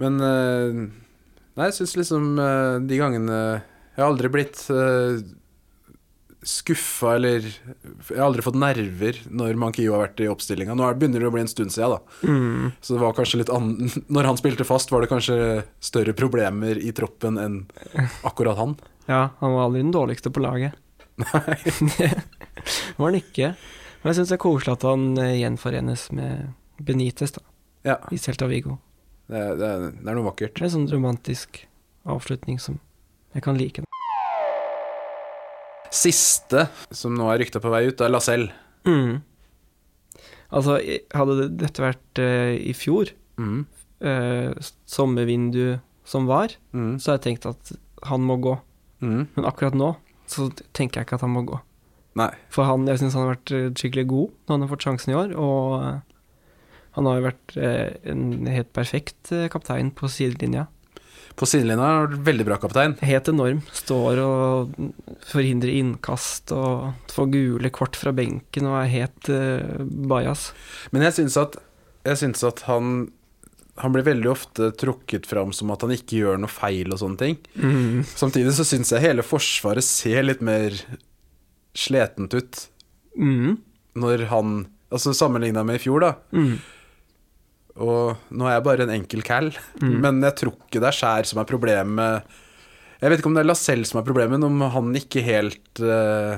Men 0.01 0.19
eh, 0.21 0.77
Nei, 1.55 1.69
jeg 1.69 1.75
syns 1.79 1.93
liksom 1.97 2.25
eh, 2.41 2.75
de 2.83 2.97
gangene 2.99 3.35
Jeg 3.95 4.01
har 4.01 4.09
aldri 4.09 4.27
blitt 4.33 4.59
uh, 4.73 5.15
skuffa 6.45 7.13
eller 7.15 7.45
Jeg 7.47 8.17
har 8.19 8.25
aldri 8.27 8.43
fått 8.45 8.57
nerver 8.59 9.17
når 9.31 9.55
Mankio 9.57 9.95
har 9.95 10.03
vært 10.05 10.19
i 10.21 10.27
oppstillinga. 10.29 10.75
Nå 10.77 10.85
er- 10.85 10.97
begynner 10.99 11.23
det 11.23 11.29
å 11.29 11.33
bli 11.33 11.41
en 11.45 11.49
stund 11.49 11.71
siden, 11.73 11.95
da. 11.95 12.27
Mm. 12.29 12.73
Så 12.83 12.93
det 12.97 13.01
var 13.01 13.15
kanskje 13.17 13.39
litt 13.41 13.49
an 13.55 13.71
Når 14.15 14.29
han 14.29 14.37
spilte 14.41 14.67
fast, 14.67 14.91
var 14.93 15.01
det 15.05 15.09
kanskje 15.13 15.37
større 15.81 16.13
problemer 16.17 16.77
i 16.77 16.91
troppen 16.95 17.39
enn 17.41 17.57
akkurat 18.27 18.59
han. 18.59 18.75
Ja, 19.09 19.29
han 19.39 19.53
var 19.55 19.67
aldri 19.69 19.81
den 19.85 19.93
dårligste 19.95 20.29
på 20.33 20.43
laget. 20.43 20.75
Nei. 21.21 21.57
det 21.97 22.09
var 22.97 23.05
han 23.11 23.17
ikke. 23.21 23.53
Men 24.01 24.11
jeg 24.11 24.17
syns 24.19 24.31
det 24.33 24.37
er 24.37 24.43
koselig 24.43 24.73
at 24.75 24.83
han 24.87 25.05
eh, 25.21 25.35
gjenforenes 25.41 26.07
med 26.15 26.49
Benitez 26.83 27.31
da, 27.37 27.41
Ja, 27.87 27.95
i 28.11 28.17
Celta 28.19 28.47
Vigo. 28.51 28.77
det, 29.31 29.43
det, 29.61 29.69
det 30.01 30.09
er 30.11 30.17
noe 30.17 30.27
vakkert. 30.27 30.55
Det 30.57 30.65
er 30.65 30.69
en 30.69 30.75
sånn 30.79 30.89
romantisk 30.91 31.61
avslutning 32.05 32.59
som 32.61 32.79
jeg 33.35 33.43
kan 33.45 33.57
like. 33.57 33.83
Siste 35.95 36.65
som 36.95 37.15
nå 37.15 37.27
er 37.31 37.39
rykta 37.43 37.61
på 37.63 37.71
vei 37.71 37.85
ut, 37.87 38.01
er 38.03 38.11
Lacelle. 38.11 38.51
Mm. 38.87 39.21
Altså, 40.55 40.77
hadde 41.15 41.47
dette 41.57 41.83
vært 41.83 42.21
uh, 42.21 42.53
i 42.55 42.73
fjor, 42.77 43.13
Mm. 43.35 43.65
uh, 44.05 44.53
sommervindu 44.87 45.79
som 46.07 46.27
var, 46.29 46.53
Mm. 46.71 46.95
så 46.99 47.11
hadde 47.11 47.17
jeg 47.19 47.25
tenkt 47.39 47.47
at 47.49 47.71
han 48.07 48.21
må 48.23 48.37
gå. 48.39 48.53
Mm. 49.03 49.25
Men 49.35 49.45
akkurat 49.49 49.75
nå 49.75 49.89
så 50.31 50.49
tenker 50.75 51.01
jeg 51.01 51.07
ikke 51.07 51.19
at 51.19 51.25
han 51.25 51.33
må 51.35 51.45
gå. 51.47 51.59
Nei. 52.19 52.31
For 52.53 52.67
han, 52.67 52.87
jeg 52.87 53.01
syns 53.01 53.17
han 53.17 53.25
har 53.25 53.35
vært 53.35 53.51
eh, 53.55 53.71
skikkelig 53.75 54.07
god 54.11 54.29
når 54.31 54.53
han 54.53 54.63
har 54.63 54.71
fått 54.71 54.85
sjansen 54.87 55.11
i 55.11 55.17
år, 55.19 55.33
og 55.35 55.73
eh, 55.81 55.97
han 56.95 57.09
har 57.09 57.19
jo 57.19 57.25
vært 57.25 57.57
eh, 57.59 57.89
en 58.13 58.47
helt 58.47 58.71
perfekt 58.75 59.33
kaptein 59.51 59.91
på 59.95 60.09
sidelinja. 60.11 60.69
På 61.35 61.47
sidelinja 61.49 61.83
har 61.83 62.07
han 62.07 62.23
veldig 62.23 62.45
bra 62.47 62.57
kaptein. 62.61 62.95
Helt 63.03 63.27
enorm. 63.27 63.59
Står 63.75 64.21
og 64.23 64.77
forhindrer 65.27 65.73
innkast 65.75 66.53
og 66.55 66.93
får 67.11 67.27
gule 67.33 67.71
kort 67.75 67.99
fra 67.99 68.13
benken 68.15 68.69
og 68.69 68.77
er 68.79 68.93
helt 68.93 69.27
uh, 69.27 69.83
bajas. 69.83 70.53
Men 70.95 71.03
jeg 71.03 71.17
syns 71.17 71.35
at, 71.41 71.57
at 72.07 72.63
han 72.69 72.93
han 73.77 73.91
blir 73.91 74.05
veldig 74.07 74.29
ofte 74.31 74.69
trukket 74.79 75.25
fram 75.27 75.51
som 75.53 75.71
at 75.73 75.81
han 75.83 75.91
ikke 75.91 76.21
gjør 76.21 76.37
noe 76.39 76.51
feil 76.51 76.93
og 76.95 76.99
sånne 77.01 77.17
ting. 77.19 77.37
Samtidig 78.15 78.53
så 78.55 78.63
syns 78.67 78.93
jeg 78.95 79.03
hele 79.03 79.25
Forsvaret 79.25 79.83
ser 79.83 80.23
litt 80.23 80.41
mer 80.45 80.71
sletent 81.75 82.33
ut 82.37 82.67
Mm. 83.17 83.57
når 83.95 84.25
han 84.27 84.67
Altså 84.91 85.11
sammenligna 85.17 85.63
med 85.65 85.75
i 85.79 85.83
fjor, 85.83 85.99
da. 86.03 86.11
Mm. 86.31 86.59
Og 87.83 88.15
nå 88.31 88.45
er 88.47 88.53
jeg 88.55 88.63
bare 88.63 88.83
en 88.85 88.93
enkel 88.95 89.23
cal, 89.27 89.49
Mm. 89.81 89.99
men 89.99 90.21
jeg 90.21 90.35
tror 90.39 90.53
ikke 90.55 90.79
det 90.79 90.87
er 90.87 90.95
Skjær 90.95 91.25
som 91.25 91.39
er 91.41 91.49
problemet. 91.49 92.23
Jeg 93.01 93.09
vet 93.11 93.19
ikke 93.19 93.27
om 93.27 93.33
det 93.35 93.41
er 93.43 93.49
Lascelles 93.49 93.89
som 93.91 93.99
er 93.99 94.05
problemet, 94.07 94.43
om 94.43 94.61
han 94.61 94.93
ikke 94.95 95.23
helt 95.25 95.81
eh, 95.83 96.37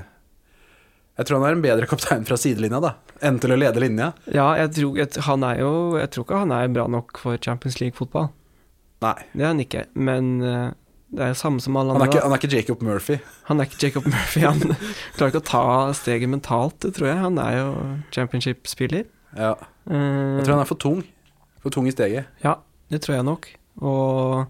Jeg 1.18 1.26
tror 1.26 1.40
han 1.42 1.48
er 1.50 1.56
en 1.58 1.64
bedre 1.66 1.88
kaptein 1.90 2.26
fra 2.28 2.38
sidelinja, 2.38 2.80
da, 2.84 2.92
enn 3.26 3.40
til 3.42 3.54
å 3.56 3.58
lede 3.58 3.82
linja. 3.82 4.12
Ja, 4.30 4.52
jeg 4.60 4.74
tror, 4.76 4.98
jeg, 5.00 5.14
han 5.26 5.46
er 5.48 5.62
jo, 5.64 5.72
jeg 5.98 6.12
tror 6.14 6.28
ikke 6.28 6.42
han 6.44 6.52
er 6.54 6.68
bra 6.76 6.84
nok 6.94 7.18
for 7.24 7.40
Champions 7.42 7.80
League-fotball. 7.82 8.30
Nei. 9.06 9.16
Det 9.34 9.42
er 9.46 9.50
han 9.52 9.62
ikke. 9.64 9.84
Men 9.98 10.30
eh, 10.46 10.68
det 11.14 11.24
er 11.24 11.32
jo 11.34 11.40
samme 11.40 11.62
som 11.64 11.78
alle 11.80 11.94
Han 11.96 12.02
er 12.02 12.06
andre. 12.06 12.14
ikke, 12.18 12.24
han 12.28 12.36
er 12.36 12.42
ikke 12.42 12.54
Jacob 12.54 12.82
Murphy. 12.86 13.18
Han 13.50 13.62
er 13.64 13.70
ikke 13.70 13.82
Jacob 13.88 14.08
Murphy. 14.10 14.42
Han 14.46 14.62
klarer 15.18 15.34
ikke 15.34 15.42
å 15.42 15.48
ta 15.50 15.64
steget 15.98 16.30
mentalt, 16.34 16.86
tror 16.86 17.10
jeg. 17.10 17.18
Han 17.24 17.38
er 17.42 17.58
jo 17.60 17.68
championship-spiller. 18.14 19.06
Ja. 19.38 19.54
Jeg 19.90 20.46
tror 20.46 20.54
han 20.58 20.64
er 20.66 20.70
for 20.70 20.82
tung. 20.82 21.02
For 21.64 21.74
tung 21.74 21.90
i 21.90 21.94
steget. 21.96 22.30
Ja, 22.44 22.58
det 22.94 23.02
tror 23.06 23.18
jeg 23.18 23.26
nok. 23.28 23.50
Og, 23.82 24.46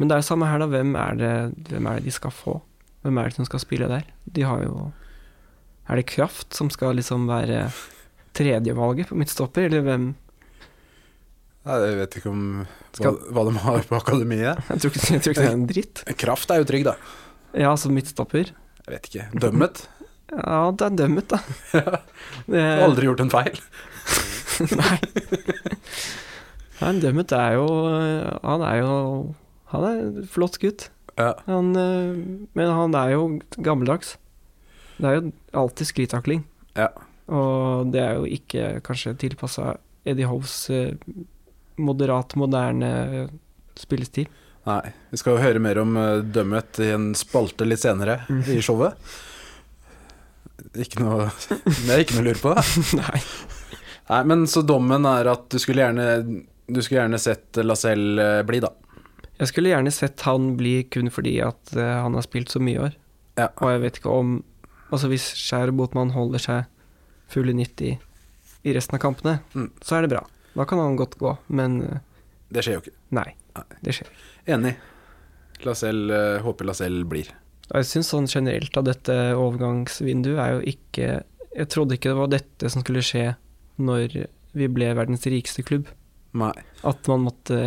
men 0.00 0.08
det 0.10 0.16
er 0.16 0.22
jo 0.24 0.28
samme 0.28 0.48
her, 0.48 0.60
da. 0.60 0.68
Hvem 0.72 0.92
er, 0.96 1.20
det, 1.20 1.32
hvem 1.72 1.88
er 1.88 2.00
det 2.00 2.08
de 2.08 2.14
skal 2.16 2.32
få? 2.34 2.58
Hvem 3.04 3.20
er 3.20 3.28
det 3.30 3.38
som 3.38 3.48
skal 3.48 3.62
spille 3.62 3.88
der? 3.88 4.08
De 4.28 4.44
har 4.44 4.64
jo 4.64 4.90
Er 5.90 5.98
det 5.98 6.06
Kraft 6.06 6.54
som 6.54 6.70
skal 6.70 6.94
liksom 7.00 7.24
være 7.26 7.64
tredjevalget 8.38 9.08
på 9.10 9.16
midtstopper, 9.18 9.66
eller 9.66 9.82
hvem? 9.82 10.04
Nei, 11.66 11.78
Jeg 11.82 11.96
vet 11.98 12.14
ikke 12.20 12.30
om 12.30 12.44
Skal- 12.96 13.18
hva 13.34 13.44
de 13.48 13.56
har 13.64 13.82
på 13.88 13.98
akademiet. 13.98 14.62
Jeg 14.70 14.80
tror, 14.84 14.94
ikke, 14.94 15.12
jeg 15.12 15.22
tror 15.24 15.34
ikke 15.34 15.42
det 15.42 15.50
er 15.50 15.56
en 15.58 15.66
dritt. 15.70 16.04
Kraft 16.22 16.50
er 16.54 16.62
jo 16.62 16.68
trygg, 16.70 16.84
da. 16.86 16.94
Ja, 17.52 17.72
altså 17.72 17.90
midtstopper. 17.92 18.52
Jeg 18.86 18.94
vet 18.94 19.10
ikke. 19.10 19.26
Dømmet. 19.42 19.82
Ja, 20.30 20.60
det 20.70 20.86
er 20.86 20.96
dømmet, 21.02 21.26
da. 21.34 21.40
Det, 22.50 22.62
Aldri 22.86 23.08
gjort 23.10 23.20
en 23.26 23.32
feil. 23.34 23.58
Nei. 24.78 24.96
Nei, 26.80 26.92
dømmet 27.00 27.32
er 27.32 27.54
jo 27.56 27.64
Han 28.44 28.62
er 28.66 28.76
jo 28.82 28.90
Han 29.72 29.86
er 29.88 30.00
en 30.04 30.26
flott 30.30 30.58
gutt. 30.62 30.88
Ja. 31.18 31.32
Han, 31.46 31.70
eh, 31.76 32.46
men 32.56 32.70
han 32.76 32.94
er 32.96 33.12
jo 33.16 33.24
gammeldags. 33.60 34.14
Det 35.00 35.08
er 35.08 35.16
jo 35.18 35.32
alltid 35.64 35.88
sklitakling. 35.90 36.42
Ja. 36.76 36.90
Og 37.30 37.90
det 37.94 38.02
er 38.04 38.18
jo 38.18 38.26
ikke 38.28 38.80
kanskje 38.84 39.14
tilpassa 39.20 39.74
Eddie 40.08 40.26
Hoves 40.28 40.54
eh, 40.74 40.92
moderat, 41.80 42.34
moderne 42.36 42.90
spillestil. 43.78 44.28
Nei. 44.68 44.92
Vi 45.10 45.16
skal 45.20 45.38
jo 45.38 45.42
høre 45.44 45.60
mer 45.62 45.78
om 45.80 45.94
uh, 45.96 46.18
Dømmet 46.20 46.82
i 46.84 46.90
en 46.92 47.10
spalte 47.16 47.64
litt 47.64 47.80
senere 47.80 48.18
Mm. 48.28 48.42
i 48.52 48.58
showet. 48.60 48.98
Ikke 50.76 51.00
noe 51.02 51.30
Det 51.86 51.94
er 51.94 52.02
ikke 52.04 52.18
noe 52.18 52.24
å 52.24 52.28
lure 52.28 52.42
på. 52.42 52.52
Nei. 53.00 53.22
Nei, 54.10 54.20
men 54.28 54.44
så 54.50 54.62
dommen 54.66 55.06
er 55.08 55.30
at 55.32 55.46
du 55.52 55.56
skulle 55.62 55.84
gjerne 55.86 56.06
Du 56.68 56.80
skulle 56.82 57.00
gjerne 57.04 57.18
sett 57.22 57.60
Lacelle 57.64 58.26
eh, 58.40 58.42
bli, 58.46 58.60
da. 58.62 58.72
Jeg 59.40 59.48
skulle 59.52 59.70
gjerne 59.72 59.92
sett 59.94 60.20
han 60.28 60.52
bli 60.58 60.82
kun 60.92 61.08
fordi 61.14 61.38
at 61.46 61.72
eh, 61.78 61.96
han 62.04 62.14
har 62.18 62.26
spilt 62.26 62.52
så 62.52 62.60
mye 62.62 62.76
i 62.76 62.82
år. 62.90 62.96
Ja. 63.40 63.48
Og 63.62 63.70
jeg 63.72 63.82
vet 63.86 64.00
ikke 64.02 64.12
om 64.12 64.34
Altså 64.90 65.08
hvis 65.10 65.28
Skjær 65.38 65.68
og 65.72 65.76
Botman 65.78 66.10
holder 66.14 66.38
seg 66.42 66.64
full 67.30 67.48
i 67.52 67.54
90 67.54 67.98
i 68.64 68.72
resten 68.76 68.94
av 68.98 69.00
kampene, 69.00 69.38
Mm. 69.54 69.70
så 69.80 69.96
er 69.96 70.02
det 70.02 70.10
bra. 70.10 70.24
Da 70.56 70.64
kan 70.64 70.78
han 70.82 70.96
godt 70.98 71.16
gå, 71.18 71.36
men 71.48 71.82
eh, 71.82 71.98
Det 72.52 72.64
skjer 72.64 72.74
jo 72.78 72.80
ikke. 72.84 72.96
nei. 73.10 73.34
Det 73.82 73.92
skjer. 73.94 74.08
Enig. 74.46 74.74
Lacelle, 75.64 76.10
eh, 76.36 76.40
håper 76.42 76.64
Lasell 76.66 77.04
blir. 77.04 77.28
Jeg 77.70 77.84
syns 77.86 78.08
sånn 78.10 78.26
generelt 78.26 78.76
at 78.76 78.84
dette 78.88 79.16
overgangsvinduet 79.38 80.38
er 80.42 80.56
jo 80.56 80.60
ikke 80.72 81.22
Jeg 81.56 81.68
trodde 81.68 81.94
ikke 81.94 82.10
det 82.10 82.16
var 82.18 82.28
dette 82.30 82.70
som 82.70 82.82
skulle 82.82 83.02
skje 83.02 83.36
når 83.78 84.26
vi 84.54 84.66
ble 84.68 84.92
verdens 84.94 85.22
rikeste 85.26 85.62
klubb. 85.66 85.86
Nei. 86.34 86.52
At 86.86 87.06
man 87.08 87.24
måtte 87.26 87.58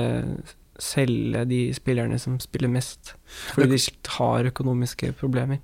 selge 0.80 1.44
de 1.48 1.60
spillerne 1.76 2.18
som 2.20 2.38
spiller 2.40 2.70
mest, 2.72 3.14
fordi 3.54 3.76
de 3.76 4.10
har 4.18 4.48
økonomiske 4.50 5.12
problemer. 5.20 5.60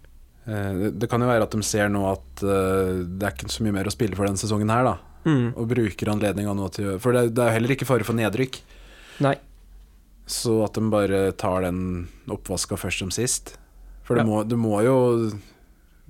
Eh, 0.49 0.89
det, 0.95 1.09
kan 1.12 1.21
jo 1.21 1.29
være 1.29 1.45
at 1.45 1.53
de 1.53 1.62
ser 1.65 1.91
nå 1.93 2.01
at 2.09 2.43
eh, 2.43 3.03
det 3.05 3.27
er 3.27 3.35
ikke 3.35 3.51
så 3.53 3.65
mye 3.65 3.75
mer 3.75 3.89
å 3.89 3.93
spille 3.93 4.17
for 4.17 4.25
denne 4.25 4.41
sesongen 4.41 4.71
her, 4.73 4.88
da. 4.88 4.95
Mm. 5.27 5.51
Og 5.59 5.67
bruker 5.69 6.09
anledninga 6.13 6.53
nå 6.55 6.69
til 6.71 6.93
For 7.03 7.12
det, 7.12 7.35
er 7.35 7.51
jo 7.51 7.55
heller 7.57 7.73
ikke 7.75 7.88
fare 7.89 8.07
for 8.07 8.17
nedrykk. 8.17 8.62
Nei. 9.25 9.35
Så 10.29 10.62
at 10.63 10.77
de 10.77 10.85
bare 10.89 11.19
tar 11.38 11.65
den 11.67 12.07
oppvaska 12.31 12.77
først 12.79 13.03
som 13.03 13.12
sist. 13.13 13.57
For 14.07 14.15
det 14.15 14.23
Ja. 14.23 14.29
må, 14.29 14.43
du 14.47 14.55
må 14.57 14.81
jo 14.85 14.97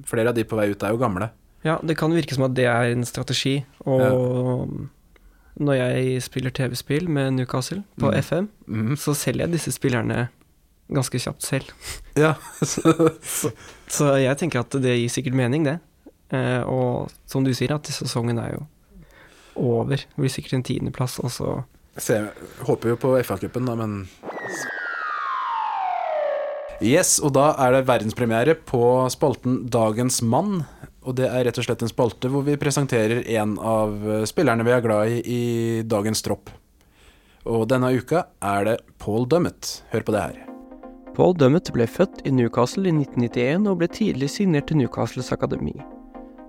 Flere 0.07 0.29
av 0.31 0.35
de 0.37 0.45
på 0.47 0.55
vei 0.55 0.69
ut 0.71 0.83
er 0.83 0.93
jo 0.93 0.97
gamle. 1.01 1.27
Ja, 1.65 1.73
det 1.83 1.97
kan 1.99 2.13
virke 2.15 2.31
som 2.31 2.45
at 2.45 2.53
det 2.55 2.69
er 2.71 2.93
en 2.93 3.03
strategi. 3.03 3.65
Og 3.83 4.69
når 5.59 5.75
jeg 5.75 6.21
spiller 6.23 6.53
TV-spill 6.55 7.09
med 7.11 7.33
Newcastle 7.33 7.83
på 7.99 8.07
Mm. 8.13 8.19
FM, 8.23 8.47
mm. 8.67 8.93
så 8.95 9.11
selger 9.11 9.43
jeg 9.43 9.51
disse 9.57 9.73
spillerne 9.75 10.29
ganske 10.89 11.21
kjapt 11.21 11.45
selv. 11.45 11.71
Ja, 12.17 12.33
så, 12.61 13.51
Så 13.89 14.11
jeg 14.21 14.37
tenker 14.41 14.63
at 14.63 14.79
det 14.81 14.97
gir 14.97 15.13
sikkert 15.13 15.37
mening, 15.37 15.67
det. 15.67 15.79
Eh, 16.35 16.61
og 16.69 17.09
som 17.29 17.45
du 17.45 17.53
sier, 17.57 17.73
at 17.75 17.89
sesongen 17.89 18.41
er 18.41 18.55
jo 18.57 18.65
over. 19.59 20.01
Det 20.01 20.21
blir 20.21 20.33
sikkert 20.33 20.59
en 20.59 20.65
tiendeplass, 20.65 21.19
og 21.23 21.33
så 21.33 21.59
Se, 21.99 22.15
håper 22.63 22.93
jo 22.93 22.99
på 23.01 23.09
FA-cupen, 23.27 23.65
da, 23.67 23.73
men 23.75 24.05
Yes, 26.79 27.17
og 27.19 27.33
da 27.35 27.49
er 27.59 27.73
det 27.75 27.87
verdenspremiere 27.89 28.53
på 28.55 28.81
spalten 29.11 29.65
Dagens 29.67 30.21
mann. 30.23 30.61
Og 31.03 31.17
det 31.19 31.27
er 31.27 31.43
rett 31.47 31.59
og 31.59 31.65
slett 31.67 31.83
en 31.83 31.91
spalte 31.91 32.31
hvor 32.31 32.45
vi 32.47 32.55
presenterer 32.61 33.25
en 33.35 33.57
av 33.59 33.97
eh, 34.07 34.23
spillerne 34.29 34.63
vi 34.67 34.75
er 34.75 34.85
glad 34.85 35.11
i 35.11 35.19
i 35.27 35.41
dagens 35.83 36.23
tropp. 36.23 36.53
Og 37.49 37.67
denne 37.71 37.91
uka 37.95 38.29
er 38.39 38.69
det 38.69 38.77
Paul 39.01 39.27
Dummet. 39.27 39.81
Hør 39.91 40.07
på 40.07 40.15
det 40.15 40.23
her. 40.27 40.48
Paul 41.19 41.33
Dummett 41.35 41.67
ble 41.75 41.83
født 41.83 42.21
i 42.23 42.31
Newcastle 42.31 42.87
i 42.87 42.93
1991 42.95 43.65
og 43.67 43.81
ble 43.81 43.87
tidlig 43.91 44.29
signert 44.31 44.69
til 44.69 44.77
Newcastles 44.79 45.33
akademi. 45.35 45.73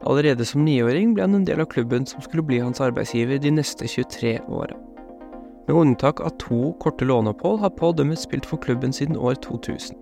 Allerede 0.06 0.44
som 0.46 0.62
niåring 0.62 1.10
ble 1.16 1.24
han 1.24 1.34
en 1.34 1.46
del 1.48 1.58
av 1.64 1.66
klubben 1.72 2.04
som 2.06 2.22
skulle 2.22 2.44
bli 2.46 2.60
hans 2.62 2.78
arbeidsgiver 2.78 3.40
de 3.42 3.50
neste 3.56 3.88
23 3.90 4.36
åra. 4.46 4.76
Med 5.66 5.74
unntak 5.74 6.22
av 6.22 6.36
to 6.38 6.70
korte 6.84 7.08
låneopphold 7.08 7.58
har 7.64 7.74
Paul 7.80 7.96
Dummett 7.98 8.22
spilt 8.22 8.46
for 8.46 8.62
klubben 8.62 8.94
siden 8.94 9.18
år 9.18 9.40
2000. 9.42 9.98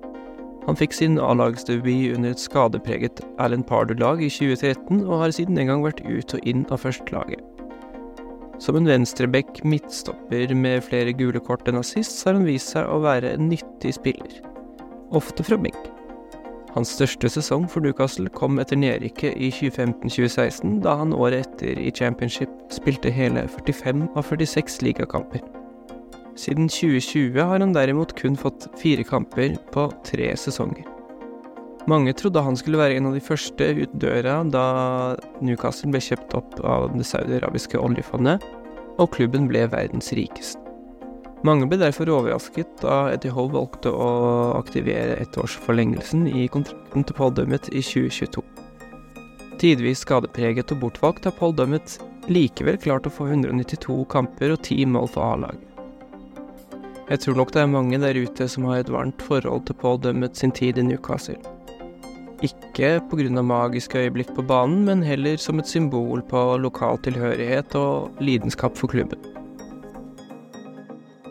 Han 0.67 0.77
fikk 0.77 0.93
sin 0.93 1.17
A-lagsdebut 1.17 2.19
under 2.19 2.37
et 2.37 2.43
skadepreget 2.43 3.23
Alan 3.41 3.65
Pardu-lag 3.65 4.21
i 4.21 4.29
2013, 4.29 5.01
og 5.07 5.23
har 5.23 5.33
siden 5.33 5.57
den 5.57 5.73
gang 5.73 5.81
vært 5.87 6.05
ut 6.05 6.37
og 6.37 6.45
inn 6.45 6.67
av 6.69 6.83
førstelaget. 6.85 7.41
Som 8.61 8.77
en 8.77 8.91
venstreback 8.91 9.65
midtstopper 9.65 10.53
med 10.53 10.85
flere 10.85 11.17
gule 11.17 11.41
kort 11.41 11.65
enn 11.71 11.81
assist, 11.81 12.21
har 12.27 12.37
han 12.37 12.45
vist 12.45 12.77
seg 12.77 12.85
å 12.85 13.01
være 13.07 13.33
en 13.33 13.49
nyttig 13.49 13.97
spiller. 13.97 14.43
Ofte 15.09 15.45
fra 15.45 15.57
benk. 15.57 15.79
Hans 16.75 16.91
største 16.93 17.31
sesong 17.33 17.65
for 17.73 17.81
Newcastle 17.81 18.29
kom 18.29 18.61
etter 18.61 18.77
nedrykket 18.77 19.39
i 19.41 19.49
2015-2016, 19.57 20.83
da 20.85 20.99
han 21.01 21.15
året 21.17 21.47
etter 21.47 21.81
i 21.81 21.89
championship 21.97 22.53
spilte 22.75 23.09
hele 23.15 23.47
45 23.49 24.05
av 24.13 24.29
46 24.29 24.83
ligakamper. 24.85 25.41
Siden 26.39 26.69
2020 26.69 27.41
har 27.41 27.65
han 27.65 27.73
derimot 27.75 28.13
kun 28.21 28.37
fått 28.39 28.69
fire 28.79 29.07
kamper 29.09 29.57
på 29.73 29.89
tre 30.07 30.29
sesonger. 30.37 30.85
Mange 31.89 32.13
trodde 32.13 32.45
han 32.45 32.57
skulle 32.61 32.79
være 32.79 33.01
en 33.01 33.09
av 33.09 33.17
de 33.17 33.25
første 33.25 33.73
ut 33.81 33.97
døra 33.97 34.43
da 34.45 34.69
Newcastle 35.41 35.89
ble 35.95 36.05
kjøpt 36.05 36.37
opp 36.37 36.61
av 36.61 36.93
det 36.93 37.09
saudiarabiske 37.09 37.81
oljefondet, 37.81 38.45
og 39.01 39.15
klubben 39.17 39.49
ble 39.49 39.65
verdens 39.73 40.13
rikeste. 40.13 40.68
Mange 41.47 41.69
ble 41.71 41.79
derfor 41.79 42.11
overrasket 42.11 42.81
da 42.83 43.13
Eddie 43.13 43.31
Howe 43.31 43.53
valgte 43.53 43.93
å 43.95 44.09
aktivere 44.59 45.21
ettårsforlengelsen 45.23 46.27
i 46.27 46.49
kontrakten 46.51 47.07
til 47.07 47.19
Paul-dømmet 47.19 47.71
i 47.71 47.83
2022. 47.85 48.43
Tidvis 49.59 50.03
skadepreget 50.03 50.75
og 50.75 50.83
bortvalgt 50.83 51.29
har 51.29 51.37
Paul-dømmet 51.39 51.99
likevel 52.31 52.81
klart 52.83 53.07
å 53.07 53.15
få 53.15 53.29
192 53.31 54.03
kamper 54.11 54.55
og 54.55 54.65
10 54.67 54.91
mål 54.97 55.09
for 55.15 55.27
A-laget. 55.31 55.65
Jeg 57.09 57.23
tror 57.23 57.39
nok 57.39 57.55
det 57.55 57.63
er 57.63 57.71
mange 57.73 58.03
der 58.03 58.19
ute 58.19 58.51
som 58.51 58.67
har 58.69 58.83
et 58.83 58.93
varmt 58.93 59.23
forhold 59.25 59.65
til 59.69 59.79
Paul-dømmet 59.81 60.37
sin 60.37 60.53
tid 60.53 60.77
i 60.77 60.85
Newcastle. 60.91 61.39
Ikke 62.45 62.99
pga. 63.11 63.43
magiske 63.43 63.99
øyeblikk 63.99 64.35
på 64.35 64.43
banen, 64.47 64.85
men 64.85 65.03
heller 65.03 65.37
som 65.37 65.59
et 65.59 65.67
symbol 65.67 66.21
på 66.23 66.57
lokal 66.59 66.99
tilhørighet 67.03 67.75
og 67.75 68.11
lidenskap 68.21 68.77
for 68.77 68.91
klubben. 68.91 69.19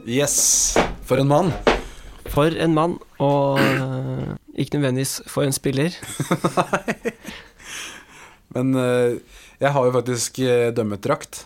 Yes, 0.07 0.77
for 1.03 1.19
en 1.19 1.27
mann! 1.27 1.49
For 2.31 2.53
en 2.63 2.71
mann, 2.71 2.93
og 3.19 3.57
uh, 3.59 4.37
ikke 4.55 4.77
nødvendigvis 4.77 5.17
for 5.27 5.43
en 5.43 5.51
spiller. 5.55 5.97
Nei. 6.55 6.93
Men 8.55 8.71
uh, 8.71 9.17
jeg 9.59 9.73
har 9.75 9.89
jo 9.89 9.91
faktisk 9.91 10.39
uh, 10.47 10.69
Dummett-drakt. 10.71 11.41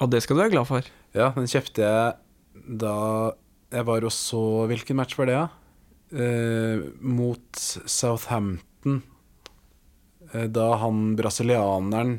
Og 0.00 0.08
det 0.08 0.22
skal 0.24 0.38
du 0.38 0.40
være 0.40 0.54
glad 0.54 0.70
for. 0.70 0.88
Ja, 1.12 1.34
den 1.36 1.50
kjøpte 1.52 1.84
jeg 1.84 2.16
da 2.80 2.94
jeg 3.76 3.84
var 3.90 4.08
og 4.08 4.12
så 4.16 4.40
Hvilken 4.72 4.96
match 4.96 5.18
var 5.20 5.28
det, 5.28 5.36
da? 5.36 5.46
Eh, 6.08 6.80
mot 7.04 7.60
Southampton. 7.60 9.02
Da 10.32 10.68
han 10.80 11.02
brasilianeren 11.16 12.14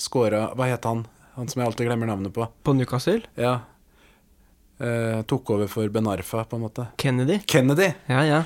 scora 0.00 0.50
Hva 0.56 0.68
het 0.68 0.84
han? 0.88 1.06
Han 1.38 1.48
som 1.48 1.62
jeg 1.62 1.70
alltid 1.70 1.88
glemmer 1.88 2.12
navnet 2.12 2.36
på. 2.36 2.44
På 2.64 2.76
Newcastle, 2.76 3.24
Ja. 3.40 3.62
Eh, 4.80 5.20
tok 5.28 5.50
over 5.54 5.68
for 5.68 5.88
Ben 5.92 6.06
Arfa, 6.08 6.44
på 6.48 6.56
en 6.56 6.62
måte. 6.64 6.86
Kennedy. 7.00 7.40
Kennedy! 7.46 7.90
Ja, 8.08 8.22
ja. 8.24 8.42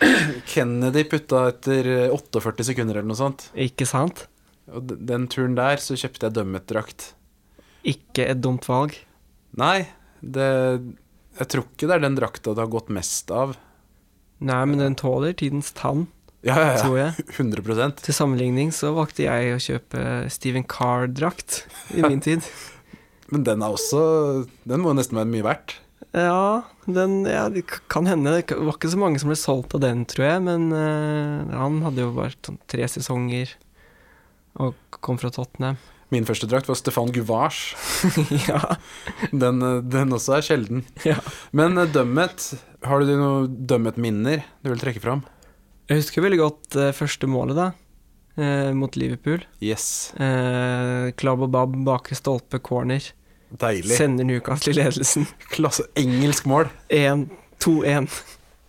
Kennedy 0.52 1.04
putta 1.08 1.46
etter 1.50 1.86
eh, 2.06 2.14
48 2.14 2.64
sekunder 2.70 2.98
eller 3.00 3.10
noe 3.10 3.18
sånt. 3.18 3.48
Ikke 3.54 3.86
sant? 3.88 4.24
Og 4.72 4.88
den 5.06 5.28
turen 5.30 5.54
der 5.58 5.78
så 5.82 5.94
kjøpte 5.98 6.26
jeg 6.30 6.36
Dummett-drakt. 6.38 7.10
Ikke 7.86 8.26
et 8.32 8.40
dumt 8.42 8.64
valg. 8.68 8.96
Nei, 9.56 9.86
det 10.20 10.48
Jeg 11.38 11.48
tror 11.52 11.64
ikke 11.68 11.86
det 11.86 11.94
er 11.98 12.02
den 12.06 12.16
drakta 12.18 12.54
det 12.56 12.64
har 12.64 12.72
gått 12.72 12.88
mest 12.92 13.30
av. 13.30 13.54
Nei, 14.40 14.62
men 14.68 14.80
den 14.82 14.96
tåler 14.98 15.32
tidens 15.36 15.70
tann, 15.76 16.06
Ja, 16.44 16.56
ja, 16.58 16.72
ja. 16.74 16.80
tror 16.82 16.96
jeg. 16.98 17.26
100% 17.36 18.02
Til 18.04 18.16
sammenligning 18.16 18.72
så 18.74 18.90
valgte 18.96 19.24
jeg 19.28 19.54
å 19.54 19.60
kjøpe 19.62 20.02
Stephen 20.32 20.64
Carr-drakt 20.68 21.62
i 21.96 22.02
min 22.04 22.20
tid. 22.26 22.44
Men 23.32 23.42
den 23.46 23.64
er 23.64 23.74
også 23.74 24.00
Den 24.68 24.84
må 24.84 24.92
nesten 24.94 25.18
være 25.18 25.30
mye 25.30 25.46
verdt. 25.46 25.80
Ja, 26.16 26.62
den 26.88 27.26
ja, 27.28 27.48
det 27.52 27.66
kan 27.92 28.06
hende. 28.08 28.38
Det 28.38 28.56
var 28.56 28.76
ikke 28.76 28.92
så 28.92 29.00
mange 29.00 29.20
som 29.20 29.28
ble 29.28 29.36
solgt 29.36 29.74
av 29.76 29.82
den, 29.84 30.04
tror 30.08 30.24
jeg. 30.24 30.44
Men 30.46 30.70
uh, 30.72 31.52
han 31.52 31.82
hadde 31.84 32.06
jo 32.06 32.14
vært 32.16 32.40
sånn 32.46 32.60
tre 32.70 32.86
sesonger 32.88 33.52
og 34.62 34.76
kom 35.04 35.18
fra 35.20 35.28
Tottenham. 35.34 35.76
Min 36.14 36.24
første 36.24 36.46
drakt 36.48 36.68
var 36.70 36.78
Stefan 36.78 37.10
Guvars. 37.12 37.74
ja. 38.48 38.60
Den, 39.34 39.58
eh, 39.58 39.80
den 39.82 40.14
også 40.14 40.36
er 40.36 40.46
sjelden. 40.46 40.84
ja. 41.04 41.18
Men 41.56 41.76
uh, 41.76 41.84
Dummet, 41.90 42.52
har 42.86 43.02
du 43.02 43.10
noen 43.10 43.56
Dummet-minner 43.66 44.46
du 44.62 44.70
vil 44.70 44.80
trekke 44.80 45.02
fram? 45.02 45.24
Jeg 45.90 46.00
husker 46.00 46.24
veldig 46.24 46.38
godt 46.40 46.78
uh, 46.78 46.92
første 46.96 47.28
målet, 47.28 47.58
da. 47.58 47.72
Eh, 48.36 48.72
mot 48.76 48.96
Liverpool. 48.96 49.44
Yes. 49.60 50.14
Eh, 50.14 51.12
Klab 51.18 51.44
og 51.46 51.52
Bab, 51.54 51.76
bakre 51.86 52.18
stolpe, 52.18 52.60
corner. 52.64 53.04
Deilig. 53.56 53.96
Sender 53.96 54.26
Newcastle 54.26 54.74
i 54.74 54.78
ledelsen. 54.80 55.26
Klasse. 55.54 55.86
Engelsk 55.98 56.48
mål. 56.50 56.70
1-2-1. 56.92 58.08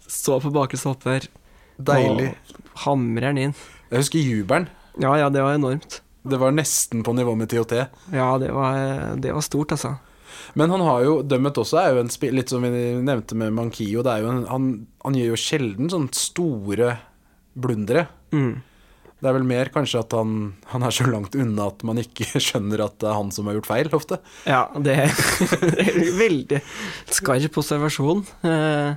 Står 0.08 0.44
på 0.46 0.54
bakre 0.56 0.80
stolpe 0.80 1.16
der. 1.18 1.30
Deilig. 1.78 2.34
Og 2.34 2.84
hamrer 2.86 3.32
den 3.32 3.48
inn. 3.48 3.56
Jeg 3.90 4.04
husker 4.04 4.22
jubelen. 4.22 4.68
Ja, 5.02 5.14
ja, 5.20 5.30
det 5.34 5.44
var 5.46 5.58
enormt. 5.58 6.02
Det 6.28 6.40
var 6.42 6.52
nesten 6.52 7.04
på 7.06 7.14
nivå 7.16 7.36
med 7.40 7.50
TOT. 7.50 7.74
Ja, 8.12 8.38
det 8.42 8.52
var, 8.52 9.16
det 9.16 9.32
var 9.34 9.46
stort, 9.46 9.72
altså. 9.72 9.96
Men 10.54 10.72
han 10.74 10.82
har 10.84 11.04
jo 11.06 11.20
dømmet 11.24 11.58
også 11.60 11.80
er 11.82 11.94
jo 11.96 12.02
en 12.04 12.12
spill 12.12 12.36
Litt 12.38 12.52
som 12.52 12.64
vi 12.66 12.70
nevnte 13.04 13.38
med 13.38 13.56
Mankio. 13.56 14.04
Det 14.06 14.14
er 14.14 14.26
jo 14.26 14.32
en, 14.32 14.42
han, 14.50 14.72
han 15.06 15.18
gjør 15.18 15.32
jo 15.32 15.40
sjelden 15.42 15.92
sånne 15.92 16.18
store 16.18 16.92
blundere. 17.58 18.08
Mm. 18.36 18.60
Det 19.18 19.26
er 19.30 19.34
vel 19.34 19.48
mer 19.50 19.70
kanskje 19.74 20.00
at 20.04 20.14
han, 20.14 20.34
han 20.70 20.84
er 20.86 20.94
så 20.94 21.08
langt 21.10 21.34
unna 21.36 21.68
at 21.72 21.82
man 21.88 21.98
ikke 21.98 22.28
skjønner 22.48 22.84
at 22.86 23.00
det 23.02 23.08
er 23.10 23.16
han 23.18 23.32
som 23.34 23.48
har 23.50 23.56
gjort 23.58 23.70
feil, 23.72 23.90
ofte. 23.98 24.20
Ja, 24.46 24.68
det 24.78 24.98
det 25.74 25.88
er 25.88 26.12
veldig 26.24 26.60
skarp 27.18 27.58
observasjon. 27.58 28.22
Eh, 28.46 28.94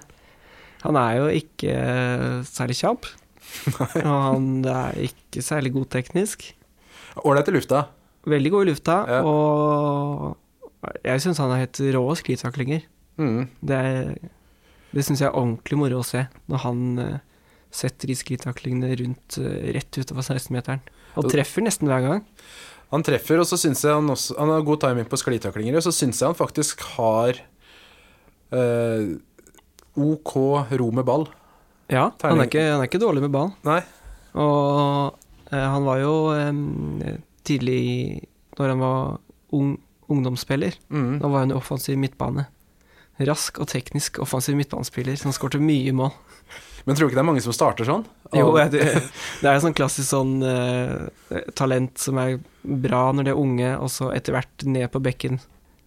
han 0.84 0.96
er 1.00 1.14
jo 1.20 1.30
ikke 1.40 1.72
særlig 2.48 2.76
kjapp. 2.82 3.08
Og 4.04 4.18
han 4.28 4.50
er 4.68 5.00
ikke 5.08 5.42
særlig 5.42 5.72
god 5.74 5.88
teknisk. 5.96 6.44
Ålreit 7.24 7.48
i 7.50 7.56
lufta. 7.56 7.80
Veldig 8.28 8.52
god 8.52 8.66
i 8.66 8.70
lufta, 8.70 8.98
Ja. 9.08 9.22
og 9.24 10.36
jeg 11.04 11.20
syns 11.24 11.40
han 11.40 11.50
har 11.52 11.62
helt 11.64 11.80
rå 11.96 12.04
sklitaklinger. 12.20 12.84
Mm. 13.20 13.48
Det, 13.64 13.76
er- 13.76 14.30
det 14.92 15.04
syns 15.08 15.20
jeg 15.24 15.28
er 15.32 15.36
ordentlig 15.40 15.80
moro 15.80 16.00
å 16.00 16.06
se, 16.06 16.26
når 16.48 16.62
han 16.68 16.84
eh, 17.00 17.18
setter 17.70 18.10
de 18.10 18.16
sklittaklingene 18.18 18.90
rundt 18.98 19.38
eh, 19.38 19.70
rett 19.76 19.98
utover 20.00 20.22
16-meteren. 20.26 20.80
Og 21.20 21.28
treffer 21.30 21.62
nesten 21.64 21.88
hver 21.90 22.02
gang. 22.06 22.24
Han 22.90 23.04
treffer, 23.06 23.38
og 23.38 23.46
så 23.46 23.54
syns 23.58 23.84
jeg 23.86 23.94
han 23.94 24.08
også 24.10 24.34
Han 24.38 24.50
har 24.50 24.64
god 24.66 24.80
timing 24.82 25.06
på 25.10 25.18
sklitaklinger, 25.20 25.76
og 25.78 25.84
så 25.86 25.92
syns 25.94 26.18
jeg 26.22 26.26
han 26.32 26.38
faktisk 26.38 26.82
har 26.96 27.38
eh, 28.50 29.16
OK 30.00 30.34
ro 30.80 30.90
med 30.94 31.04
ball. 31.06 31.26
Ja, 31.90 32.08
han 32.22 32.38
er, 32.38 32.46
ikke, 32.46 32.62
han 32.70 32.82
er 32.84 32.86
ikke 32.90 33.02
dårlig 33.02 33.24
med 33.26 33.32
ball. 33.34 33.50
Nei. 33.66 33.80
Og 34.38 35.16
eh, 35.50 35.66
han 35.66 35.86
var 35.86 35.98
jo 36.02 36.12
eh, 36.36 37.16
tidlig 37.46 38.26
Når 38.58 38.68
han 38.74 38.82
var 38.82 39.18
ung 39.56 39.76
ungdomsspiller, 40.10 40.74
Mm. 40.90 41.20
da 41.22 41.28
var 41.30 41.44
han 41.44 41.52
jo 41.54 41.58
offensiv 41.60 41.94
midtbane. 41.98 42.48
Rask 43.22 43.60
og 43.62 43.68
teknisk 43.70 44.18
offensiv 44.18 44.56
midtbanespiller 44.58 45.14
som 45.20 45.30
skårte 45.30 45.60
mye 45.62 45.92
mål. 45.94 46.10
Men 46.86 46.96
tror 46.96 47.06
du 47.06 47.10
ikke 47.10 47.18
det 47.18 47.24
er 47.24 47.28
mange 47.30 47.42
som 47.44 47.52
starter 47.56 47.84
sånn? 47.88 48.04
Jo, 48.32 48.48
Og- 48.52 48.70
det, 48.74 48.80
er 48.86 49.54
jo 49.56 49.62
sånn 49.66 49.74
klassisk 49.76 50.08
sånn 50.10 50.36
uh, 50.42 51.08
talent 51.58 51.98
som 51.98 52.18
er 52.22 52.38
bra 52.64 53.10
når 53.12 53.24
de 53.28 53.30
er 53.34 53.40
unge, 53.40 53.72
og 53.78 53.90
så 53.92 54.10
etter 54.14 54.32
hvert 54.36 54.64
ned 54.68 54.88
på 54.94 55.00
bekken. 55.02 55.40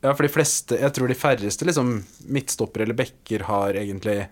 Ja, 0.03 0.11
for 0.13 0.25
de 0.27 0.33
fleste, 0.33 0.75
jeg 0.81 0.91
tror 0.93 1.07
de 1.07 1.15
færreste 1.15 1.63
liksom 1.65 1.93
midtstopper 2.27 2.83
eller 2.83 2.97
bekker 2.99 3.45
har 3.47 3.73
egentlig 3.79 4.27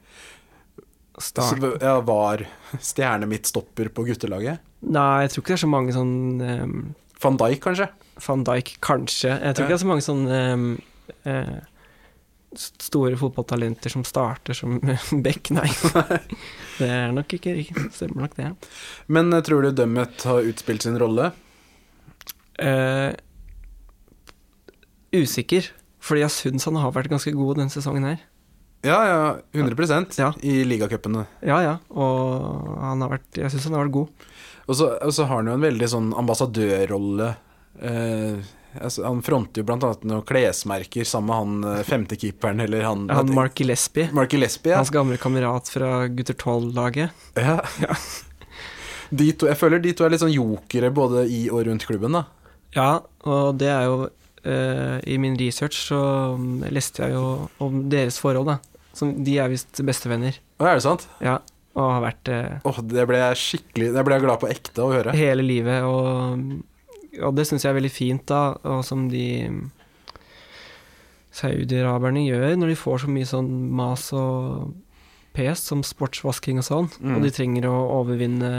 Start. 1.22 1.60
så- 1.60 1.78
ja, 1.82 2.00
var 2.02 2.46
stjernemidtstopper 2.80 3.90
på 3.94 4.06
guttelaget. 4.08 4.60
Nei, 4.82 5.22
jeg 5.26 5.32
tror 5.32 5.44
ikke 5.44 5.54
det 5.54 5.60
er 5.60 5.66
så 5.68 5.70
mange 5.70 5.94
sånn 5.94 6.14
um... 6.42 6.96
Van 7.22 7.38
Dijk, 7.38 7.60
kanskje? 7.62 7.88
Van 8.28 8.44
Dijk, 8.48 8.72
kanskje. 8.82 9.30
Jeg 9.38 9.56
tror 9.56 9.62
Ja. 9.62 9.68
ikke 9.68 9.76
det 9.76 9.80
er 9.80 9.86
så 9.86 9.92
mange 9.92 10.06
sånn 10.08 10.24
um, 10.32 10.82
s- 11.26 11.62
store 12.58 13.18
fotballtalenter 13.20 13.94
som 13.94 14.04
starter 14.08 14.58
som 14.58 14.80
back, 15.26 15.52
nei. 15.56 15.68
det 16.80 16.90
er 16.90 17.14
nok 17.16 17.38
ikke 17.38 17.56
riktig. 17.58 17.88
Stemmer 17.96 18.26
nok 18.26 18.36
det. 18.40 18.52
Men 19.08 19.32
eh, 19.34 19.44
tror 19.46 19.64
du 19.66 19.72
Dummet 19.76 20.26
har 20.28 20.48
utspilt 20.50 20.84
sin 20.88 21.00
rolle? 21.02 21.32
Uh, 22.62 23.16
usikker, 25.16 25.72
fordi 26.04 26.22
jeg 26.26 26.36
syns 26.36 26.68
han 26.70 26.78
har 26.78 26.94
vært 26.94 27.10
ganske 27.12 27.34
god 27.36 27.62
denne 27.62 27.74
sesongen 27.74 28.06
her. 28.06 28.20
Ja, 28.86 28.98
ja, 29.06 29.24
100 29.54 30.18
Ja. 30.18 30.32
i 30.42 30.64
ligacupene. 30.66 31.28
Ja, 31.46 31.60
ja, 31.62 31.76
og 31.94 32.78
han 32.82 33.02
har 33.04 33.12
vært, 33.14 33.30
jeg 33.38 33.52
syns 33.54 33.68
han 33.70 33.78
har 33.78 33.86
vært 33.86 33.98
god. 34.00 34.26
Og 34.68 34.78
så, 34.78 34.88
og 35.02 35.14
så 35.14 35.26
har 35.30 35.42
han 35.42 35.52
jo 35.52 35.58
en 35.58 35.66
veldig 35.68 35.90
sånn 35.90 36.10
ambassadørrolle. 36.18 37.28
Eh, 37.82 38.42
altså, 38.80 39.04
han 39.08 39.22
fronter 39.26 39.64
jo 39.64 39.74
annet 39.74 40.04
noen 40.08 40.26
klesmerker 40.28 41.08
sammen 41.08 41.30
med 41.30 41.64
han 41.68 41.78
eh, 41.80 41.84
femtekeeperen, 41.88 42.64
eller 42.64 42.86
han, 42.88 43.08
Han 43.12 43.34
Mark 43.36 43.60
Gillespie, 43.60 44.10
Mark 44.16 44.34
Gillespie, 44.34 44.72
ja. 44.74 44.82
hans 44.82 44.94
gamle 44.94 45.18
kamerat 45.22 45.70
fra 45.70 46.08
Gutter 46.08 46.38
12-laget. 46.38 47.10
ja. 47.36 47.60
De 49.12 49.28
to, 49.36 49.48
jeg 49.50 49.60
føler 49.60 49.82
de 49.84 49.92
to 49.92 50.06
er 50.06 50.14
litt 50.14 50.22
sånn 50.24 50.32
jokere 50.32 50.88
både 50.96 51.26
i 51.28 51.42
og 51.52 51.66
rundt 51.68 51.84
klubben, 51.84 52.16
da. 52.16 52.22
Ja, 52.72 52.92
og 53.28 53.58
det 53.60 53.68
er 53.68 53.90
jo 53.90 53.98
eh, 54.48 55.02
I 55.04 55.18
min 55.20 55.36
research 55.36 55.82
så 55.90 56.00
mm, 56.40 56.70
leste 56.72 57.04
jeg 57.04 57.18
jo 57.18 57.50
om 57.60 57.82
deres 57.92 58.22
forhold, 58.24 58.48
da. 58.54 58.86
Som, 58.96 59.18
de 59.28 59.36
er 59.40 59.52
visst 59.52 59.84
bestevenner. 59.84 60.40
Å, 60.62 60.70
er 60.70 60.80
det 60.80 60.86
sant? 60.86 61.04
Ja, 61.20 61.42
og 61.76 61.92
har 61.98 62.02
vært 62.04 62.32
eh, 62.32 62.64
Åh, 62.68 62.80
det 62.88 63.06
ble 63.08 63.20
jeg 63.22 63.38
skikkelig 63.40 63.92
Det 63.96 64.02
ble 64.04 64.18
jeg 64.18 64.24
glad 64.26 64.42
på 64.42 64.50
ekte 64.52 64.84
å 64.84 64.90
høre. 64.92 65.14
hele 65.16 65.44
livet. 65.44 65.84
Og, 65.88 66.64
og 67.20 67.36
det 67.36 67.48
syns 67.48 67.64
jeg 67.66 67.72
er 67.74 67.80
veldig 67.80 67.92
fint, 67.92 68.26
da, 68.32 68.54
og 68.64 68.86
som 68.88 69.10
de 69.12 69.26
saudiaraberne 69.52 69.72
saudi-araberne 71.32 72.24
gjør 72.28 72.58
når 72.60 72.72
de 72.74 72.80
får 72.80 73.04
så 73.06 73.12
mye 73.12 73.28
sånn 73.30 73.52
mas 73.72 74.10
og 74.18 74.74
pes 75.36 75.62
som 75.64 75.80
sportsvasking 75.88 76.58
og 76.60 76.66
sånn, 76.68 76.90
Mm. 77.00 77.16
og 77.16 77.22
de 77.24 77.30
trenger 77.32 77.68
å 77.70 77.76
overvinne 78.02 78.50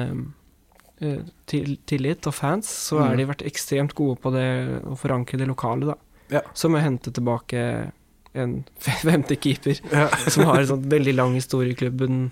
eh, 1.03 1.19
til, 1.47 1.77
tillit 1.85 2.27
og 2.31 2.35
fans, 2.35 2.69
så 2.89 2.97
Mm. 3.01 3.07
har 3.09 3.17
de 3.17 3.25
vært 3.27 3.43
ekstremt 3.45 3.95
gode 3.95 4.17
på 4.23 4.33
det 4.33 4.83
å 4.87 4.97
forankre 4.97 5.37
det 5.37 5.49
lokale, 5.49 5.85
da. 5.87 5.95
Ja. 6.31 6.41
Som 6.55 6.73
å 6.75 6.81
hente 6.81 7.11
tilbake 7.13 7.93
en 8.35 8.65
femte 8.81 9.37
keeper 9.37 9.79
Ja. 9.93 10.09
som 10.31 10.45
har 10.45 10.61
en 10.61 10.67
sånn 10.67 10.89
veldig 10.89 11.15
lang 11.15 11.35
historie 11.35 11.73
i 11.73 11.75
klubben, 11.75 12.31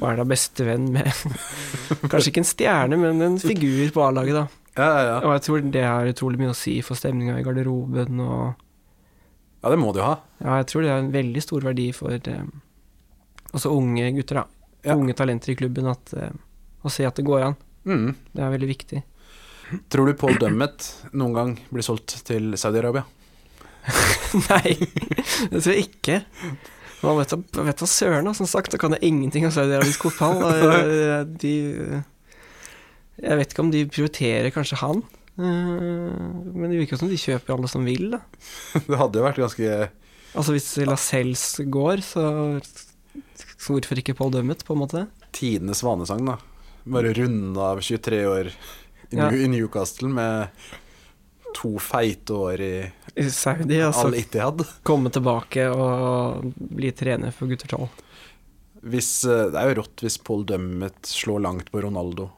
og 0.00 0.10
er 0.10 0.16
da 0.16 0.24
bestevenn 0.24 0.90
med 0.90 1.06
Kanskje 2.10 2.32
ikke 2.32 2.38
en 2.42 2.50
stjerne, 2.52 2.98
men 2.98 3.22
en 3.22 3.38
figur 3.38 3.90
på 3.94 4.02
A-laget, 4.08 4.34
da. 4.34 4.46
Ja, 4.74 4.86
ja, 4.86 5.02
ja. 5.06 5.16
Og 5.22 5.32
jeg 5.36 5.44
tror 5.46 5.64
det 5.74 5.84
har 5.86 6.10
utrolig 6.10 6.40
mye 6.40 6.50
å 6.50 6.58
si 6.58 6.80
for 6.82 6.98
stemninga 6.98 7.36
i 7.38 7.44
garderoben, 7.46 8.20
og 8.24 8.54
ja, 9.64 9.70
det 9.70 9.78
må 9.80 9.92
det 9.94 10.02
jo 10.02 10.08
ha. 10.10 10.16
ja, 10.42 10.58
jeg 10.60 10.68
tror 10.68 10.84
det 10.84 10.90
er 10.92 10.98
en 11.00 11.12
veldig 11.14 11.42
stor 11.44 11.64
verdi 11.64 11.86
for 11.96 12.12
eh, 12.12 12.42
også 13.54 13.70
unge 13.72 14.10
gutter, 14.18 14.42
da. 14.42 14.68
Ja. 14.84 14.96
Unge 14.98 15.14
talenter 15.16 15.54
i 15.54 15.56
klubben, 15.56 15.88
at, 15.88 16.12
eh, 16.18 16.34
å 16.84 16.92
se 16.92 17.06
at 17.08 17.16
det 17.16 17.24
går 17.24 17.46
an. 17.46 17.56
Mm. 17.88 18.10
Det 18.34 18.42
er 18.44 18.52
veldig 18.52 18.68
viktig. 18.68 19.02
Tror 19.88 20.10
du 20.10 20.18
Paul 20.18 20.36
Dummet 20.42 20.90
noen 21.16 21.36
gang 21.38 21.54
blir 21.70 21.86
solgt 21.86 22.18
til 22.28 22.52
Saudi-Arabia? 22.60 23.06
Nei, 24.50 24.74
det 25.52 25.60
tror 25.60 25.72
jeg 25.72 25.86
ikke. 25.86 26.18
Man 27.04 27.20
vet 27.20 27.80
da 27.80 27.88
søren. 27.88 28.30
Som 28.36 28.48
sagt, 28.48 28.72
da 28.72 28.80
kan 28.80 28.96
jeg 28.96 29.08
ingenting 29.08 29.46
om 29.48 29.52
saudiarabisk 29.54 30.06
fotball. 30.08 30.44
eh, 30.82 31.22
De 31.40 31.54
Jeg 33.22 33.38
vet 33.38 33.52
ikke 33.54 33.62
om 33.64 33.70
de 33.70 33.84
prioriterer 33.86 34.50
kanskje 34.54 34.78
han. 34.80 35.02
eh, 35.38 36.54
Men 36.54 36.70
det 36.72 36.80
virker 36.82 36.98
som 37.00 37.08
de 37.10 37.18
kjøper 37.20 37.54
alle 37.54 37.68
som 37.70 37.84
vil, 37.86 38.10
da. 38.16 38.20
Det 38.88 38.98
hadde 39.00 39.20
jo 39.20 39.26
vært 39.28 39.42
ganske 39.44 39.90
Altså 40.34 40.50
hvis 40.56 40.70
Lascelles 40.88 41.44
går, 41.70 42.02
så 42.02 42.24
så 43.64 43.72
hvorfor 43.72 43.96
ikke 44.00 44.16
Paul 44.18 44.32
Dummet, 44.34 44.64
på 44.66 44.74
en 44.74 44.80
måte? 44.82 45.04
tidenes 45.34 45.78
svanesang, 45.80 46.24
da. 46.26 46.34
Bare 46.84 47.12
runde 47.16 47.58
av 47.62 47.78
23 47.80 48.18
år 48.28 48.50
i, 48.50 49.16
Ja. 49.16 49.28
I 49.30 49.46
Newcastle 49.48 50.08
med 50.10 50.48
to 51.54 51.76
feite 51.78 52.34
år 52.34 52.60
i 52.60 52.72
I 53.16 53.28
Saudi, 53.30 53.78
altså. 53.78 54.08
Al-Ittihad. 54.10 54.64
Komme 54.82 55.10
tilbake 55.14 55.68
og 55.70 56.50
bli 56.58 56.90
trener 56.92 57.30
for 57.32 57.46
gutter 57.50 57.70
12. 57.70 57.88
Hvis, 58.90 59.10
eh, 59.24 59.46
det 59.54 59.60
er 59.62 59.70
jo 59.70 59.78
rått 59.82 60.02
hvis 60.04 60.18
Paul 60.22 60.42
Dummet 60.44 60.98
slår 61.08 61.40
langt 61.46 61.70
på 61.72 61.80
Ronaldo. 61.86 62.28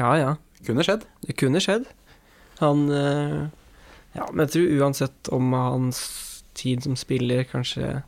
Ja, 0.00 0.10
ja. 0.16 0.30
Kunne 0.66 0.84
skjedd. 0.86 1.04
Det 1.26 1.36
kunne 1.40 1.60
skjedd. 1.62 1.86
Han 2.60 2.86
eh, 2.92 3.48
Ja, 4.16 4.26
men 4.32 4.46
jeg 4.46 4.52
tror 4.56 4.80
uansett 4.82 5.28
om 5.32 5.52
hans 5.54 6.00
tid 6.58 6.82
som 6.84 6.96
spiller, 6.98 7.44
kanskje 7.48 8.00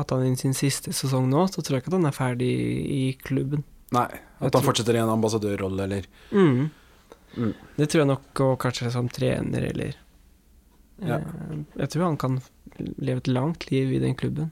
at 0.00 0.10
han 0.10 0.24
er 0.24 0.32
i 0.32 0.36
sin 0.40 0.54
siste 0.56 0.90
sesong 0.96 1.28
nå, 1.30 1.44
så 1.52 1.60
tror 1.62 1.76
jeg 1.78 1.84
ikke 1.84 1.92
at 1.92 1.98
han 2.00 2.08
er 2.08 2.16
ferdig 2.16 2.48
i 2.90 3.02
klubben. 3.22 3.62
Nei, 3.92 4.06
Jeg 4.08 4.22
at 4.40 4.46
han 4.48 4.50
tror- 4.56 4.66
fortsetter 4.72 4.96
i 4.96 5.02
en 5.04 5.12
ambassadørrolle, 5.12 5.84
eller 5.84 6.08
Mm. 6.32 6.70
Mm. 7.36 7.52
Det 7.76 7.88
tror 7.88 8.00
jeg 8.02 8.06
nok, 8.08 8.40
og 8.40 8.58
kanskje 8.60 8.90
som 8.92 9.08
trener, 9.08 9.68
eller 9.70 9.94
Ja. 11.00 11.16
eh, 11.16 11.58
Jeg 11.78 11.88
tror 11.90 12.04
han 12.04 12.16
kan 12.16 12.40
leve 12.98 13.18
et 13.18 13.28
langt 13.28 13.70
liv 13.70 13.92
i 13.92 13.98
den 14.00 14.14
klubben. 14.14 14.50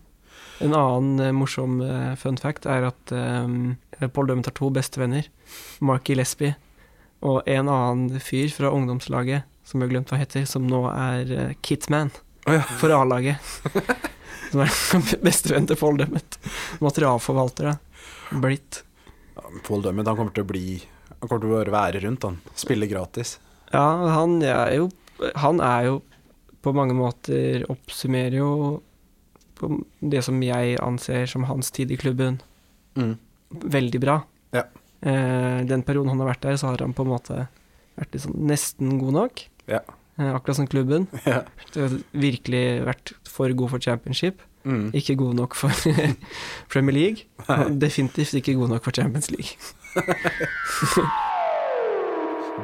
En 0.60 0.74
annen 0.76 1.26
eh, 1.26 1.32
morsom 1.32 1.80
eh, 1.80 2.14
fun 2.20 2.36
fact 2.36 2.66
er 2.68 2.84
at 2.90 3.12
um, 3.16 3.76
Paul 4.12 4.28
Dummet 4.28 4.50
har 4.50 4.56
to 4.56 4.68
bestevenner. 4.74 5.28
Mark 5.80 6.08
Gillespie 6.08 6.54
og 7.24 7.48
en 7.48 7.68
annen 7.68 8.20
fyr 8.20 8.48
fra 8.52 8.70
ungdomslaget, 8.72 9.48
som 9.64 9.80
jeg 9.80 9.88
har 9.88 9.92
glemt 9.94 10.12
hva 10.12 10.20
heter, 10.20 10.46
som 10.48 10.64
nå 10.68 10.82
er 10.92 11.32
uh, 11.32 11.50
Kitman 11.64 12.12
oh, 12.46 12.54
ja. 12.56 12.62
for 12.80 12.92
A-laget. 12.96 13.40
som 14.50 14.64
er 14.64 14.72
bestevenn 15.26 15.68
til 15.68 15.80
Paul 15.80 16.00
Dummet. 16.00 16.40
Materialforvalter, 16.84 17.72
da. 17.72 18.40
Blitt. 18.40 18.82
Ja, 19.36 19.48
Paul 19.66 19.84
Dummet 19.84 20.08
han 20.08 20.18
kommer 20.18 20.34
til 20.36 20.44
å 20.44 20.50
bli 20.50 20.64
Han 21.20 21.28
kommer 21.28 21.42
til 21.42 21.50
å 21.50 21.56
bare 21.56 21.74
være 21.74 22.04
rundt, 22.04 22.28
han. 22.28 22.38
Spille 22.56 22.88
gratis. 22.90 23.38
Ja, 23.72 23.84
han 24.16 24.40
er 24.42 24.72
jo 24.74 24.86
Han 25.40 25.60
er 25.62 25.84
jo 25.86 25.98
på 26.64 26.72
mange 26.74 26.96
måter 26.96 27.66
Oppsummerer 27.70 28.38
jo 28.40 28.52
på 29.60 29.68
det 30.00 30.22
som 30.26 30.40
jeg 30.42 30.78
anser 30.82 31.26
som 31.30 31.44
hans 31.50 31.70
tid 31.76 31.92
i 31.92 31.98
klubben, 32.00 32.40
Mm. 32.98 33.12
veldig 33.52 34.00
bra. 34.02 34.16
Ja. 34.56 34.64
Eh, 35.02 35.60
den 35.68 35.82
perioden 35.86 36.08
han 36.10 36.18
har 36.20 36.32
vært 36.32 36.40
der, 36.48 36.56
så 36.58 36.66
har 36.72 36.78
han 36.82 36.92
på 36.96 37.04
en 37.06 37.12
måte 37.12 37.46
vært 37.98 38.12
liksom 38.16 38.34
nesten 38.48 38.98
god 38.98 39.12
nok. 39.14 39.44
Ja. 39.70 39.80
Eh, 40.18 40.32
akkurat 40.34 40.56
som 40.56 40.66
klubben. 40.66 41.06
Ja. 41.26 41.42
Virkelig 42.12 42.64
vært 42.88 43.12
for 43.28 43.52
god 43.54 43.70
for 43.70 43.78
championship. 43.78 44.42
Mm. 44.64 44.90
Ikke 44.92 45.14
god 45.16 45.34
nok 45.38 45.54
for 45.56 45.70
Premier 46.72 46.92
League. 46.92 47.24
Definitivt 47.80 48.34
ikke 48.42 48.54
god 48.58 48.74
nok 48.74 48.84
for 48.84 48.90
Champions 48.92 49.30
League. 49.30 49.56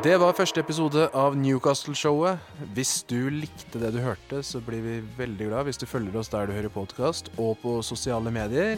Det 0.04 0.12
var 0.20 0.34
første 0.36 0.60
episode 0.60 1.06
av 1.16 1.36
Newcastle-showet. 1.40 2.42
Hvis 2.76 2.98
du 3.08 3.30
likte 3.32 3.80
det 3.80 3.94
du 3.94 4.00
hørte, 4.04 4.42
så 4.44 4.60
blir 4.64 4.82
vi 4.84 4.96
veldig 5.16 5.48
glad 5.48 5.68
hvis 5.68 5.80
du 5.80 5.86
følger 5.88 6.18
oss 6.20 6.28
der 6.32 6.48
du 6.48 6.52
hører 6.52 6.72
podkast, 6.72 7.30
og 7.40 7.56
på 7.62 7.78
sosiale 7.86 8.30
medier. 8.34 8.76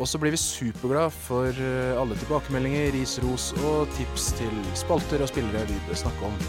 Og 0.00 0.08
så 0.08 0.18
blir 0.18 0.32
vi 0.32 0.40
superglad 0.40 1.12
for 1.12 1.52
eh, 1.52 2.00
alle 2.00 2.16
tilbakemeldinger, 2.22 2.94
ris, 2.96 3.18
ros 3.24 3.50
og 3.60 3.92
tips 3.98 4.32
til 4.40 4.64
spalter 4.78 5.20
og 5.20 5.32
spillere 5.32 5.68
vi 5.68 5.80
bør 5.88 6.04
snakke 6.06 6.32
om. 6.32 6.42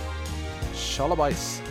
Sjalabais! 0.80 1.63